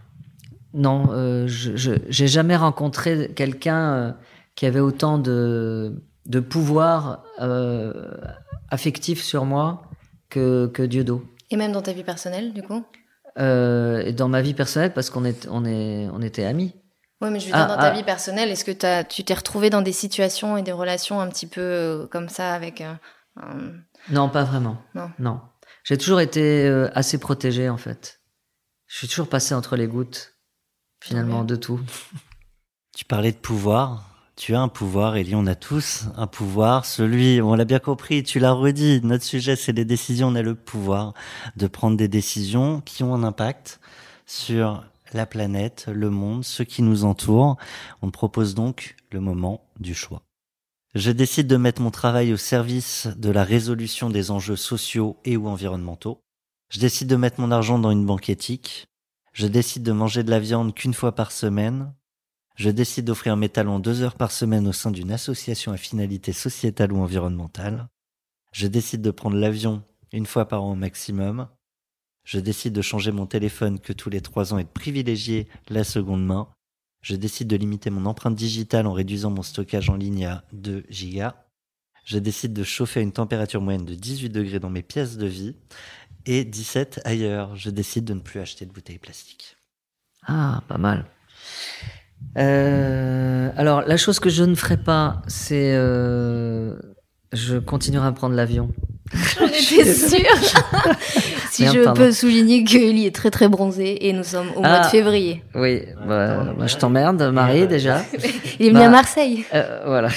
non, 0.73 1.07
euh, 1.11 1.47
je 1.47 1.93
j'ai 2.07 2.27
jamais 2.27 2.55
rencontré 2.55 3.31
quelqu'un 3.35 3.93
euh, 3.93 4.11
qui 4.55 4.65
avait 4.65 4.79
autant 4.79 5.17
de, 5.17 6.03
de 6.25 6.39
pouvoir 6.39 7.23
euh, 7.39 7.93
affectif 8.69 9.23
sur 9.23 9.45
moi 9.45 9.83
que, 10.29 10.67
que 10.67 10.83
Dieudo. 10.83 11.23
Et 11.51 11.55
même 11.57 11.71
dans 11.71 11.81
ta 11.81 11.93
vie 11.93 12.03
personnelle, 12.03 12.53
du 12.53 12.61
coup? 12.63 12.83
Euh, 13.39 13.99
et 14.03 14.13
dans 14.13 14.27
ma 14.27 14.41
vie 14.41 14.53
personnelle, 14.53 14.93
parce 14.93 15.09
qu'on 15.09 15.23
est, 15.25 15.47
on 15.49 15.63
est, 15.63 16.09
on 16.11 16.21
était 16.21 16.43
amis. 16.43 16.73
Oui, 17.21 17.29
mais 17.31 17.39
je 17.39 17.47
veux 17.47 17.51
Ah, 17.55 17.59
dire, 17.65 17.67
dans 17.67 17.81
ta 17.81 17.87
ah. 17.91 17.93
vie 17.93 18.03
personnelle, 18.03 18.49
est-ce 18.49 18.65
que 18.65 18.71
t'as- 18.71 19.03
tu 19.03 19.23
t'es 19.23 19.33
retrouvé 19.33 19.69
dans 19.69 19.81
des 19.81 19.91
situations 19.91 20.57
et 20.57 20.63
des 20.63 20.71
relations 20.71 21.19
un 21.21 21.27
petit 21.29 21.47
peu 21.47 21.61
euh, 21.61 22.07
comme 22.07 22.29
ça 22.29 22.53
avec 22.53 22.81
euh, 22.81 22.93
un- 23.37 23.73
Non, 24.11 24.29
pas 24.29 24.43
vraiment. 24.43 24.77
Non. 25.19 25.39
J'ai 25.83 25.97
toujours 25.97 26.19
été 26.19 26.65
euh, 26.67 26.89
assez 26.93 27.17
protégé, 27.19 27.69
en 27.69 27.77
fait. 27.77 28.19
Je 28.87 28.97
suis 28.97 29.07
toujours 29.07 29.29
passé 29.29 29.53
entre 29.55 29.75
les 29.77 29.87
gouttes, 29.87 30.33
finalement, 31.07 31.39
Ouais. 31.41 31.45
de 31.45 31.55
tout. 31.55 31.79
Tu 32.95 33.05
parlais 33.05 33.31
de 33.31 33.37
pouvoir. 33.37 34.03
Tu 34.35 34.53
as 34.53 34.61
un 34.61 34.67
pouvoir, 34.67 35.15
Elie, 35.17 35.33
on 35.35 35.47
a 35.47 35.55
tous 35.55 36.05
un 36.15 36.27
pouvoir. 36.27 36.85
Celui, 36.85 37.41
on 37.41 37.55
l'a 37.55 37.65
bien 37.65 37.79
compris, 37.79 38.21
tu 38.23 38.39
l'as 38.39 38.51
redit, 38.51 39.01
notre 39.03 39.23
sujet 39.23 39.55
c'est 39.55 39.71
les 39.73 39.85
décisions, 39.85 40.27
on 40.27 40.35
a 40.35 40.43
le 40.43 40.53
pouvoir 40.53 41.13
de 41.55 41.65
prendre 41.65 41.97
des 41.97 42.07
décisions 42.07 42.81
qui 42.81 43.01
ont 43.03 43.15
un 43.15 43.23
impact 43.23 43.79
sur 44.27 44.83
la 45.13 45.25
planète, 45.25 45.87
le 45.91 46.11
monde, 46.11 46.43
ceux 46.43 46.65
qui 46.65 46.83
nous 46.83 47.03
entourent. 47.03 47.57
On 48.03 48.07
te 48.07 48.11
propose 48.13 48.53
donc 48.53 48.95
le 49.11 49.21
moment 49.21 49.61
du 49.79 49.95
choix. 49.95 50.21
Je 50.93 51.11
décide 51.11 51.47
de 51.47 51.57
mettre 51.57 51.81
mon 51.81 51.91
travail 51.91 52.31
au 52.31 52.37
service 52.37 53.07
de 53.17 53.29
la 53.31 53.43
résolution 53.43 54.09
des 54.11 54.29
enjeux 54.29 54.55
sociaux 54.55 55.17
et 55.25 55.35
ou 55.37 55.47
environnementaux. 55.47 56.19
Je 56.69 56.79
décide 56.79 57.07
de 57.07 57.15
mettre 57.15 57.39
mon 57.41 57.49
argent 57.51 57.79
dans 57.79 57.91
une 57.91 58.05
banque 58.05 58.29
éthique. 58.29 58.87
Je 59.37 59.45
décide 59.45 59.83
de 59.83 59.91
manger 59.91 60.23
de 60.23 60.31
la 60.31 60.39
viande 60.39 60.73
qu'une 60.73 60.95
fois 60.95 61.13
par 61.13 61.31
semaine. 61.31 61.93
Je 62.55 62.71
décide 62.71 63.05
d'offrir 63.05 63.37
mes 63.37 63.49
talents 63.49 63.77
deux 63.77 64.01
heures 64.01 64.15
par 64.15 64.31
semaine 64.31 64.67
au 64.67 64.73
sein 64.73 64.89
d'une 64.89 65.11
association 65.11 65.71
à 65.71 65.77
finalité 65.77 66.33
sociétale 66.33 66.91
ou 66.91 66.97
environnementale. 66.97 67.87
Je 68.51 68.65
décide 68.65 69.03
de 69.03 69.11
prendre 69.11 69.37
l'avion 69.37 69.83
une 70.11 70.25
fois 70.25 70.47
par 70.47 70.63
an 70.63 70.71
au 70.71 70.75
maximum. 70.75 71.49
Je 72.23 72.39
décide 72.39 72.73
de 72.73 72.81
changer 72.81 73.11
mon 73.11 73.27
téléphone 73.27 73.79
que 73.79 73.93
tous 73.93 74.09
les 74.09 74.21
trois 74.21 74.55
ans 74.55 74.57
et 74.57 74.63
de 74.63 74.69
privilégier 74.69 75.47
la 75.69 75.83
seconde 75.83 76.25
main. 76.25 76.49
Je 77.03 77.15
décide 77.15 77.47
de 77.47 77.57
limiter 77.57 77.91
mon 77.91 78.07
empreinte 78.07 78.33
digitale 78.33 78.87
en 78.87 78.93
réduisant 78.93 79.29
mon 79.29 79.43
stockage 79.43 79.91
en 79.91 79.97
ligne 79.97 80.25
à 80.25 80.45
2 80.53 80.83
gigas. 80.89 81.35
Je 82.05 82.17
décide 82.17 82.53
de 82.53 82.63
chauffer 82.63 83.01
à 83.01 83.03
une 83.03 83.11
température 83.11 83.61
moyenne 83.61 83.83
de 83.85 83.93
18 83.93 84.29
degrés 84.29 84.59
dans 84.59 84.69
mes 84.69 84.81
pièces 84.81 85.17
de 85.17 85.27
vie. 85.27 85.57
Et 86.27 86.43
17 86.43 87.01
ailleurs. 87.05 87.55
Je 87.55 87.69
décide 87.69 88.03
de 88.05 88.13
ne 88.13 88.19
plus 88.19 88.39
acheter 88.39 88.65
de 88.65 88.71
bouteilles 88.71 88.97
plastiques. 88.99 89.55
Ah, 90.27 90.61
pas 90.67 90.77
mal. 90.77 91.05
Euh, 92.37 93.49
alors, 93.55 93.81
la 93.83 93.97
chose 93.97 94.19
que 94.19 94.29
je 94.29 94.43
ne 94.43 94.55
ferai 94.55 94.77
pas, 94.77 95.21
c'est... 95.27 95.73
euh, 95.75 96.75
je 97.33 97.57
continuerai 97.57 98.07
à 98.07 98.11
prendre 98.11 98.35
l'avion. 98.35 98.69
J'en 99.13 99.45
étais 99.47 99.93
sûre 99.93 100.19
Si 101.49 101.61
Merde, 101.63 101.75
je 101.77 101.83
pardon. 101.85 102.01
peux 102.01 102.11
souligner 102.11 102.65
que 102.65 102.75
Ellie 102.77 103.05
est 103.05 103.15
très 103.15 103.31
très 103.31 103.47
bronzé 103.47 104.05
et 104.07 104.11
nous 104.11 104.23
sommes 104.25 104.49
au 104.57 104.59
mois 104.59 104.79
Ah. 104.81 104.85
de 104.85 104.87
février. 104.87 105.43
Oui, 105.55 105.83
bah, 106.05 106.43
bah, 106.57 106.67
je 106.67 106.75
t'emmerde, 106.75 107.21
Marie, 107.31 107.67
déjà. 107.67 108.01
Il 108.59 108.65
est 108.65 108.69
venu 108.69 108.79
Bah, 108.81 108.87
à 108.87 108.89
Marseille. 108.89 109.45
Euh, 109.53 109.81
voilà. 109.85 110.09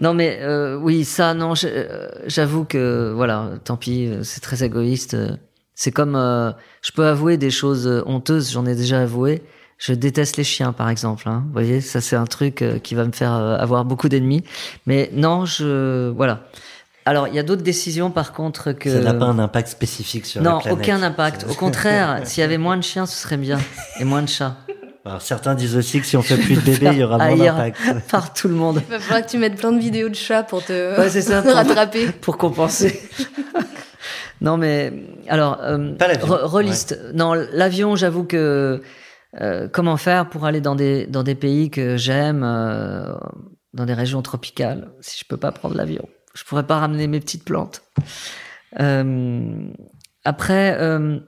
Non, 0.00 0.14
mais 0.14 0.38
euh, 0.42 0.76
oui, 0.76 1.04
ça, 1.04 1.34
non, 1.34 1.54
j'avoue 2.26 2.64
que, 2.64 3.10
voilà, 3.12 3.50
tant 3.64 3.76
pis, 3.76 4.08
c'est 4.22 4.40
très 4.40 4.62
égoïste. 4.62 5.16
C'est 5.80 5.92
comme, 5.92 6.16
euh, 6.16 6.50
je 6.82 6.90
peux 6.90 7.06
avouer 7.06 7.36
des 7.36 7.52
choses 7.52 7.86
euh, 7.86 8.02
honteuses, 8.04 8.50
j'en 8.50 8.66
ai 8.66 8.74
déjà 8.74 9.00
avoué. 9.02 9.42
Je 9.78 9.92
déteste 9.92 10.36
les 10.36 10.42
chiens, 10.42 10.72
par 10.72 10.88
exemple. 10.88 11.28
Hein. 11.28 11.44
Vous 11.46 11.52
voyez, 11.52 11.80
ça, 11.80 12.00
c'est 12.00 12.16
un 12.16 12.26
truc 12.26 12.62
euh, 12.62 12.80
qui 12.80 12.96
va 12.96 13.04
me 13.04 13.12
faire 13.12 13.32
euh, 13.32 13.56
avoir 13.56 13.84
beaucoup 13.84 14.08
d'ennemis. 14.08 14.42
Mais 14.86 15.08
non, 15.12 15.44
je, 15.44 16.10
voilà. 16.10 16.48
Alors, 17.06 17.28
il 17.28 17.34
y 17.34 17.38
a 17.38 17.44
d'autres 17.44 17.62
décisions, 17.62 18.10
par 18.10 18.32
contre, 18.32 18.72
que. 18.72 18.90
Ça 18.90 18.98
n'a 18.98 19.14
pas 19.14 19.26
un 19.26 19.38
impact 19.38 19.68
spécifique 19.68 20.26
sur 20.26 20.42
la 20.42 20.50
Non, 20.50 20.58
aucun 20.68 21.00
impact. 21.00 21.46
Au 21.48 21.54
contraire, 21.54 22.22
s'il 22.24 22.40
y 22.40 22.44
avait 22.44 22.58
moins 22.58 22.76
de 22.76 22.82
chiens, 22.82 23.06
ce 23.06 23.16
serait 23.16 23.36
bien. 23.36 23.60
Et 24.00 24.04
moins 24.04 24.22
de 24.22 24.28
chats. 24.28 24.56
Alors, 25.04 25.22
certains 25.22 25.54
disent 25.54 25.76
aussi 25.76 26.00
que 26.00 26.06
si 26.08 26.16
on 26.16 26.22
fait 26.22 26.38
plus 26.38 26.56
de 26.56 26.60
bébés, 26.60 26.88
il 26.90 26.98
y 26.98 27.04
aura 27.04 27.18
moins 27.18 27.36
d'impact. 27.36 27.78
Par 28.10 28.34
tout 28.34 28.48
le 28.48 28.54
monde. 28.54 28.82
Il 28.88 28.90
va 28.90 28.98
falloir 28.98 29.24
que 29.24 29.30
tu 29.30 29.38
mettes 29.38 29.54
plein 29.54 29.70
de 29.70 29.78
vidéos 29.78 30.08
de 30.08 30.16
chats 30.16 30.42
pour 30.42 30.64
te 30.64 30.98
Ouais, 30.98 31.08
c'est 31.08 31.22
ça. 31.22 31.40
rattraper. 31.54 32.08
pour 32.20 32.36
compenser. 32.36 33.00
Non, 34.40 34.56
mais 34.56 34.92
alors, 35.28 35.58
euh, 35.62 35.94
Pas. 36.96 37.12
Non, 37.14 37.34
l'avion, 37.52 37.96
j'avoue 37.96 38.24
que 38.24 38.80
euh, 39.40 39.68
comment 39.68 39.96
faire 39.96 40.28
pour 40.28 40.44
aller 40.44 40.60
dans 40.60 40.74
des 40.74 41.06
dans 41.06 41.22
des 41.22 41.34
pays 41.34 41.70
que 41.70 41.96
j'aime, 41.96 42.42
euh, 42.44 43.14
dans 43.74 43.84
des 43.86 43.94
régions 43.94 44.22
tropicales, 44.22 44.90
si 45.00 45.18
je 45.18 45.24
peux 45.26 45.36
pas 45.36 45.52
prendre 45.52 45.76
l'avion, 45.76 46.08
je 46.34 46.44
pourrais 46.44 46.66
pas 46.66 46.78
ramener 46.78 47.06
mes 47.06 47.20
petites 47.20 47.44
plantes. 47.44 47.82
Euh, 48.80 49.70
après, 50.24 50.76
euh, 50.80 51.18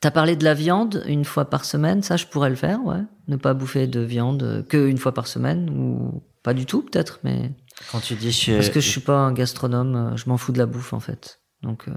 t'as 0.00 0.10
parlé 0.10 0.36
de 0.36 0.44
la 0.44 0.54
viande 0.54 1.02
une 1.06 1.24
fois 1.24 1.46
par 1.46 1.64
semaine, 1.64 2.02
ça 2.02 2.16
je 2.16 2.26
pourrais 2.26 2.50
le 2.50 2.56
faire, 2.56 2.84
ouais. 2.84 3.00
Ne 3.28 3.36
pas 3.36 3.54
bouffer 3.54 3.86
de 3.86 4.00
viande 4.00 4.64
que 4.68 4.88
une 4.88 4.98
fois 4.98 5.12
par 5.14 5.26
semaine 5.26 5.70
ou 5.70 6.22
pas 6.42 6.54
du 6.54 6.66
tout 6.66 6.82
peut-être, 6.82 7.20
mais 7.24 7.52
Quand 7.90 8.00
tu 8.00 8.14
dis 8.14 8.32
je, 8.32 8.52
parce 8.54 8.68
que 8.68 8.80
je 8.80 8.88
suis 8.88 9.00
pas 9.00 9.16
un 9.18 9.32
gastronome, 9.32 9.96
euh, 9.96 10.16
je 10.16 10.28
m'en 10.28 10.36
fous 10.36 10.52
de 10.52 10.58
la 10.58 10.66
bouffe 10.66 10.92
en 10.92 11.00
fait. 11.00 11.40
Donc 11.62 11.84
euh, 11.88 11.92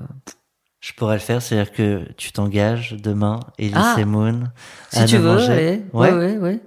je 0.80 0.94
pourrais 0.94 1.16
le 1.16 1.20
faire, 1.22 1.42
c'est-à-dire 1.42 1.72
que 1.72 2.04
tu 2.18 2.32
t'engages 2.32 2.94
demain, 2.94 3.40
Elise 3.58 3.74
Ah. 3.76 3.96
et 3.98 4.06
Moon, 4.06 4.44
si 4.92 5.00
à 5.00 5.06
tu 5.06 5.18
veux. 5.18 5.38
Ouais. 5.38 5.84
Ouais, 5.94 6.12
ouais, 6.14 6.38
ouais. 6.38 6.60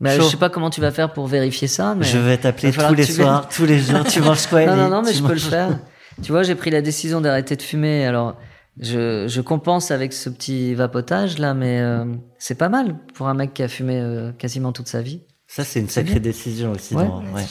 Mais 0.00 0.16
Chaud. 0.16 0.24
je 0.24 0.28
sais 0.28 0.36
pas 0.36 0.50
comment 0.50 0.68
tu 0.70 0.80
vas 0.80 0.90
faire 0.90 1.12
pour 1.12 1.26
vérifier 1.26 1.68
ça, 1.68 1.94
mais 1.94 2.04
Je 2.04 2.18
vais 2.18 2.36
t'appeler 2.36 2.70
tous 2.72 2.94
les 2.94 3.04
soirs, 3.04 3.48
tous 3.48 3.64
les 3.64 3.78
jours. 3.78 4.04
Tu 4.04 4.20
manges 4.20 4.46
quoi, 4.46 4.64
non, 4.66 4.76
non, 4.76 4.88
non, 4.90 5.02
mais 5.02 5.12
Tu 5.12 5.18
je 5.18 5.22
peux 5.22 5.32
le 5.32 5.38
faire. 5.38 5.78
tu 6.22 6.32
vois, 6.32 6.42
j'ai 6.42 6.54
pris 6.54 6.70
la 6.70 6.82
décision 6.82 7.20
d'arrêter 7.22 7.56
de 7.56 7.62
fumer. 7.62 8.04
Alors, 8.06 8.36
je, 8.78 9.26
je 9.26 9.40
compense 9.40 9.90
avec 9.90 10.12
ce 10.12 10.28
petit 10.28 10.74
vapotage 10.74 11.38
là, 11.38 11.54
mais 11.54 11.80
euh, 11.80 12.04
c'est 12.38 12.56
pas 12.58 12.68
mal 12.68 12.96
pour 13.14 13.28
un 13.28 13.34
mec 13.34 13.54
qui 13.54 13.62
a 13.62 13.68
fumé 13.68 13.98
euh, 13.98 14.32
quasiment 14.32 14.72
toute 14.72 14.88
sa 14.88 15.00
vie. 15.00 15.22
Ça, 15.46 15.64
c'est 15.64 15.80
une 15.80 15.88
sacrée 15.88 16.14
bien. 16.14 16.20
décision 16.22 16.72
aussi. 16.72 16.94
Ouais. 16.94 17.06
dans- 17.06 17.22
ouais. 17.32 17.44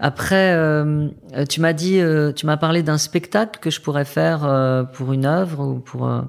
Après, 0.00 0.54
euh, 0.54 1.08
tu 1.48 1.60
m'as 1.60 1.74
dit, 1.74 2.00
euh, 2.00 2.32
tu 2.32 2.46
m'as 2.46 2.56
parlé 2.56 2.82
d'un 2.82 2.96
spectacle 2.98 3.60
que 3.60 3.70
je 3.70 3.80
pourrais 3.82 4.06
faire 4.06 4.44
euh, 4.44 4.82
pour 4.82 5.12
une 5.12 5.26
œuvre 5.26 5.64
ou 5.66 5.78
pour. 5.78 6.08
euh, 6.08 6.22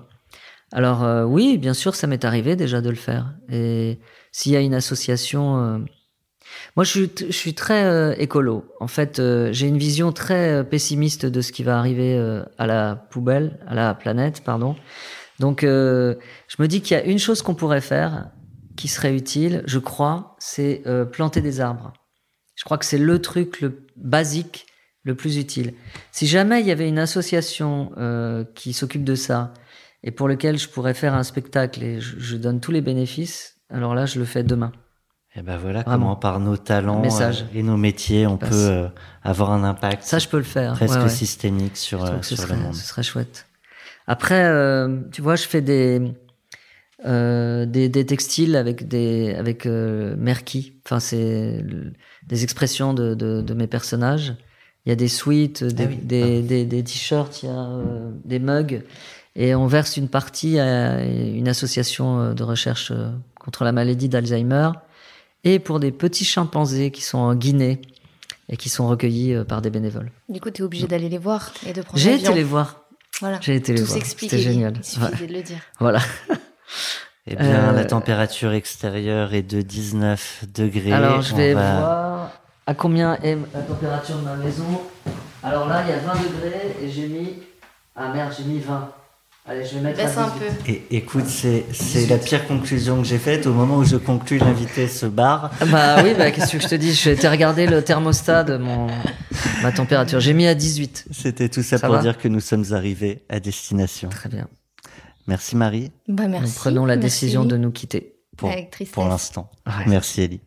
Alors 0.74 1.04
euh, 1.04 1.24
oui, 1.24 1.58
bien 1.58 1.74
sûr, 1.74 1.96
ça 1.96 2.06
m'est 2.06 2.26
arrivé 2.26 2.58
déjà 2.58 2.82
de 2.82 2.90
le 2.90 2.98
faire. 2.98 3.34
Et 3.50 4.00
s'il 4.34 4.52
y 4.52 4.58
a 4.58 4.60
une 4.60 4.74
association, 4.74 5.58
euh, 5.58 5.78
moi 6.76 6.84
je 6.84 7.06
je 7.18 7.32
suis 7.32 7.54
très 7.54 8.14
écolo. 8.22 8.66
En 8.82 8.88
fait, 8.88 9.22
j'ai 9.52 9.68
une 9.68 9.78
vision 9.78 10.12
très 10.12 10.66
pessimiste 10.66 11.26
de 11.26 11.40
ce 11.42 11.54
qui 11.54 11.64
va 11.64 11.80
arriver 11.80 12.20
à 12.58 12.68
la 12.68 12.96
poubelle, 13.10 13.60
à 13.68 13.74
la 13.76 13.94
planète, 13.94 14.44
pardon. 14.44 14.76
Donc, 15.40 15.62
je 15.64 16.16
me 16.60 16.68
dis 16.68 16.82
qu'il 16.82 16.98
y 16.98 17.00
a 17.00 17.06
une 17.06 17.20
chose 17.20 17.42
qu'on 17.42 17.56
pourrait 17.56 17.82
faire 17.82 18.30
qui 18.78 18.88
serait 18.88 19.16
utile, 19.16 19.64
je 19.66 19.80
crois, 19.80 20.36
c'est 20.40 20.84
planter 21.12 21.42
des 21.42 21.62
arbres. 21.62 21.94
Je 22.62 22.65
crois 22.65 22.78
que 22.78 22.86
c'est 22.86 23.00
le 23.00 23.19
truc 23.19 23.60
le 23.62 23.88
basique, 23.95 24.67
le 25.04 25.15
plus 25.15 25.38
utile. 25.38 25.74
Si 26.12 26.28
jamais 26.28 26.60
il 26.62 26.67
y 26.67 26.71
avait 26.71 26.88
une 26.88 27.00
association 27.00 27.91
euh, 27.97 28.43
qui 28.54 28.71
s'occupe 28.74 29.04
de 29.04 29.15
ça 29.15 29.52
et 30.04 30.12
pour 30.12 30.28
lequel 30.28 30.60
je 30.60 30.69
pourrais 30.69 30.93
faire 30.93 31.15
un 31.15 31.24
spectacle 31.24 31.82
et 31.82 32.00
je, 32.00 32.19
je 32.19 32.38
donne 32.38 32.60
tous 32.60 32.71
les 32.71 32.82
bénéfices, 32.82 33.56
alors 33.71 33.95
là, 33.95 34.06
je 34.06 34.19
le 34.19 34.26
fais 34.26 34.43
demain. 34.43 34.71
Et 35.36 35.41
ben 35.41 35.58
voilà 35.58 35.82
Vraiment. 35.82 35.97
comment 36.06 36.15
par 36.17 36.39
nos 36.39 36.56
talents 36.56 37.02
euh, 37.04 37.32
et 37.56 37.63
nos 37.63 37.78
métiers, 37.78 38.28
on 38.28 38.38
Passe. 38.38 38.50
peut 38.52 38.56
euh, 38.69 38.88
avoir 39.24 39.50
un 39.54 39.63
impact 39.63 40.04
Ça, 40.04 40.19
je 40.19 40.28
peux 40.28 40.38
le 40.38 40.43
faire. 40.43 40.74
presque 40.74 40.97
Ouais, 40.97 41.04
ouais. 41.04 41.10
systémique 41.10 41.78
sur, 41.78 42.02
serait, 42.24 42.56
le 42.56 42.62
monde. 42.62 42.76
ce 42.76 42.86
serait 42.86 43.02
chouette. 43.02 43.47
Après, 44.06 44.43
tu 45.12 45.21
vois, 45.24 45.36
je 45.36 45.47
fais 45.47 45.62
des. 45.62 46.13
Euh, 47.06 47.66
des, 47.66 47.90
des 47.90 48.06
textiles 48.06 48.56
avec 48.56 48.88
des 48.88 49.34
avec 49.36 49.66
euh, 49.66 50.16
Merki. 50.18 50.74
Enfin, 50.86 51.00
c'est 51.00 51.64
des 52.28 52.44
expressions 52.44 52.94
de, 52.94 53.14
de, 53.16 53.42
de 53.42 53.54
mes 53.54 53.68
personnages. 53.68 54.36
Il 54.86 54.90
y 54.90 54.92
a 54.92 54.96
des 54.96 55.08
sweats, 55.08 55.62
des, 55.64 55.84
Ah 55.84 55.88
oui. 55.90 55.98
des, 56.02 56.42
des, 56.42 56.66
des 56.66 56.84
t-shirts, 56.84 57.44
il 57.44 57.46
y 57.48 57.50
a 57.50 57.56
euh, 57.66 58.12
des 58.26 58.40
mugs. 58.40 58.84
Et 59.36 59.56
on 59.56 59.66
verse 59.68 59.96
une 59.98 60.10
partie 60.10 60.60
à 60.60 61.04
une 61.06 61.48
association 61.48 62.20
euh, 62.20 62.34
de 62.34 62.44
recherche 62.44 62.92
contre 63.40 63.64
la 63.64 63.72
maladie 63.72 64.10
d'Alzheimer 64.10 64.70
et 65.44 65.60
pour 65.60 65.80
des 65.80 65.92
petits 65.92 66.26
chimpanzés 66.26 66.92
qui 66.92 67.02
sont 67.02 67.18
en 67.20 67.34
Guinée 67.36 67.82
et 68.50 68.58
qui 68.58 68.70
sont 68.70 68.88
recueillis 68.88 69.36
par 69.48 69.62
des 69.62 69.70
bénévoles. 69.70 70.12
Du 70.30 70.40
coup, 70.42 70.52
tu 70.52 70.62
es 70.62 70.66
obligé 70.66 70.86
d'aller 70.88 71.10
les 71.10 71.18
voir 71.18 71.54
et 71.66 71.74
de 71.74 71.82
prendre 71.82 71.98
J'ai 71.98 72.16
été 72.16 72.34
les 72.34 72.44
voir. 72.44 72.82
Voilà. 73.22 73.40
J'ai 73.42 73.56
été 73.56 73.74
les 73.74 73.80
Tout 73.82 73.86
voir. 73.88 74.00
C'était 74.06 74.38
génial. 74.40 74.74
Il 74.78 74.84
suffit 74.84 75.06
Ouais. 75.22 75.28
de 75.28 75.34
le 75.34 75.42
dire. 75.42 75.60
Voilà. 75.80 76.00
Eh 77.28 77.36
bien, 77.36 77.70
Euh, 77.70 77.72
la 77.74 77.86
température 77.86 78.52
extérieure 78.54 79.34
est 79.34 79.44
de 79.44 79.62
19 79.62 80.46
degrés. 80.54 80.92
Alors, 80.92 81.22
je 81.22 81.36
vais 81.36 81.54
va- 81.54 81.78
voir 81.78 82.32
à 82.66 82.74
combien 82.74 83.16
est 83.24 83.38
la 83.54 83.62
température 83.62 84.16
de 84.18 84.24
ma 84.26 84.36
maison. 84.36 84.66
Alors 85.44 85.68
là, 85.68 85.84
il 85.86 85.90
y 85.90 85.94
a 85.94 86.00
20 86.00 86.14
degrés 86.14 86.76
et 86.84 86.90
j'ai 86.90 87.08
mis. 87.08 87.34
Ah 87.96 88.12
merde, 88.14 88.32
j'ai 88.38 88.44
mis 88.46 88.60
20. 88.60 88.90
Allez, 89.48 89.66
je 89.66 89.76
vais 89.76 89.82
mettre. 89.82 89.98
Baisse 89.98 90.18
à 90.18 90.26
un 90.26 90.28
18. 90.30 90.40
peu. 90.40 90.72
Et 90.72 90.98
écoute, 90.98 91.26
c'est 91.28 91.66
c'est 91.74 92.06
la 92.08 92.18
pire 92.18 92.48
conclusion 92.48 93.02
que 93.02 93.08
j'ai 93.08 93.18
faite. 93.18 93.48
Au 93.48 93.54
moment 93.54 93.78
où 93.78 93.84
je 93.84 93.98
conclus, 93.98 94.38
l'invité 94.38 94.88
se 94.88 95.08
barre. 95.08 95.52
Ah 95.60 95.66
Bah 95.66 96.04
oui, 96.04 96.14
bah 96.18 96.30
qu'est-ce 96.32 96.52
que 96.54 96.60
je 96.62 96.68
te 96.68 96.76
dis? 96.76 96.94
Je 96.94 97.10
vais 97.10 97.16
te 97.16 97.26
regarder 97.28 97.66
le 97.68 97.84
thermostat 97.84 98.44
de 98.44 98.58
mon 98.58 98.88
ma 99.64 99.72
température. 99.72 100.20
J'ai 100.20 100.34
mis 100.34 100.46
à 100.48 100.54
18. 100.56 101.06
C'était 101.12 101.50
tout 101.50 101.64
ça, 101.64 101.78
Ça 101.80 101.88
pour 101.88 101.98
dire 102.00 102.18
que 102.20 102.28
nous 102.28 102.40
sommes 102.40 102.66
arrivés 102.72 103.24
à 103.30 103.40
destination. 103.40 104.10
Très 104.10 104.30
bien. 104.30 104.48
Merci 105.28 105.56
Marie 105.56 105.92
Bah, 106.08 106.28
merci. 106.28 106.48
Nous 106.48 106.56
prenons 106.56 106.86
la 106.86 106.96
Merci, 106.96 107.06
décision 107.26 107.42
Ellie. 107.42 107.50
de 107.52 107.58
nous 107.58 107.72
quitter. 107.72 108.16
pour, 108.38 109.06
l'instant. 109.08 109.52
Ouais. 109.68 109.86
Merci 109.88 110.22
Ellie. 110.22 110.42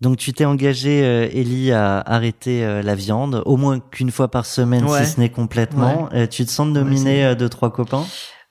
Donc 0.00 0.18
tu 0.18 0.32
t'es 0.32 0.44
engagé, 0.44 1.02
euh, 1.04 1.28
Ellie, 1.32 1.72
à 1.72 1.98
arrêter 2.00 2.64
euh, 2.64 2.82
la 2.82 2.94
viande, 2.94 3.42
au 3.46 3.56
moins 3.56 3.80
qu'une 3.80 4.10
fois 4.10 4.30
par 4.30 4.44
semaine, 4.46 4.84
Ouais. 4.84 5.04
si 5.04 5.12
ce 5.12 5.20
n'est 5.20 5.30
complètement. 5.30 6.08
Euh, 6.12 6.26
tu 6.26 6.44
te 6.44 6.50
sens 6.50 6.68
de 6.68 6.72
Ouais, 6.78 6.84
nominer 6.84 7.16
c'est- 7.16 7.24
euh, 7.24 7.34
deux, 7.34 7.48
trois 7.48 7.72
copains? 7.72 8.04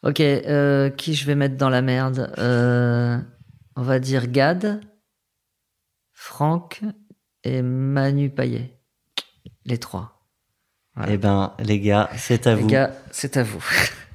Ok, 0.03 0.19
euh, 0.19 0.89
qui 0.89 1.13
je 1.13 1.25
vais 1.25 1.35
mettre 1.35 1.55
dans 1.57 1.69
la 1.69 1.81
merde? 1.81 2.33
Euh, 2.37 3.17
On 3.75 3.81
va 3.83 3.99
dire 3.99 4.27
Gad, 4.27 4.81
Franck 6.13 6.81
et 7.43 7.61
Manu 7.61 8.29
Payet. 8.29 8.79
Les 9.65 9.77
trois. 9.77 10.27
Voilà. 10.95 11.13
Eh 11.13 11.17
ben, 11.17 11.53
les 11.59 11.79
gars, 11.79 12.09
c'est 12.17 12.45
à 12.47 12.55
Les 12.55 12.61
vous. 12.61 12.67
gars, 12.67 12.91
c'est 13.11 13.37
à 13.37 13.43
vous. 13.43 13.63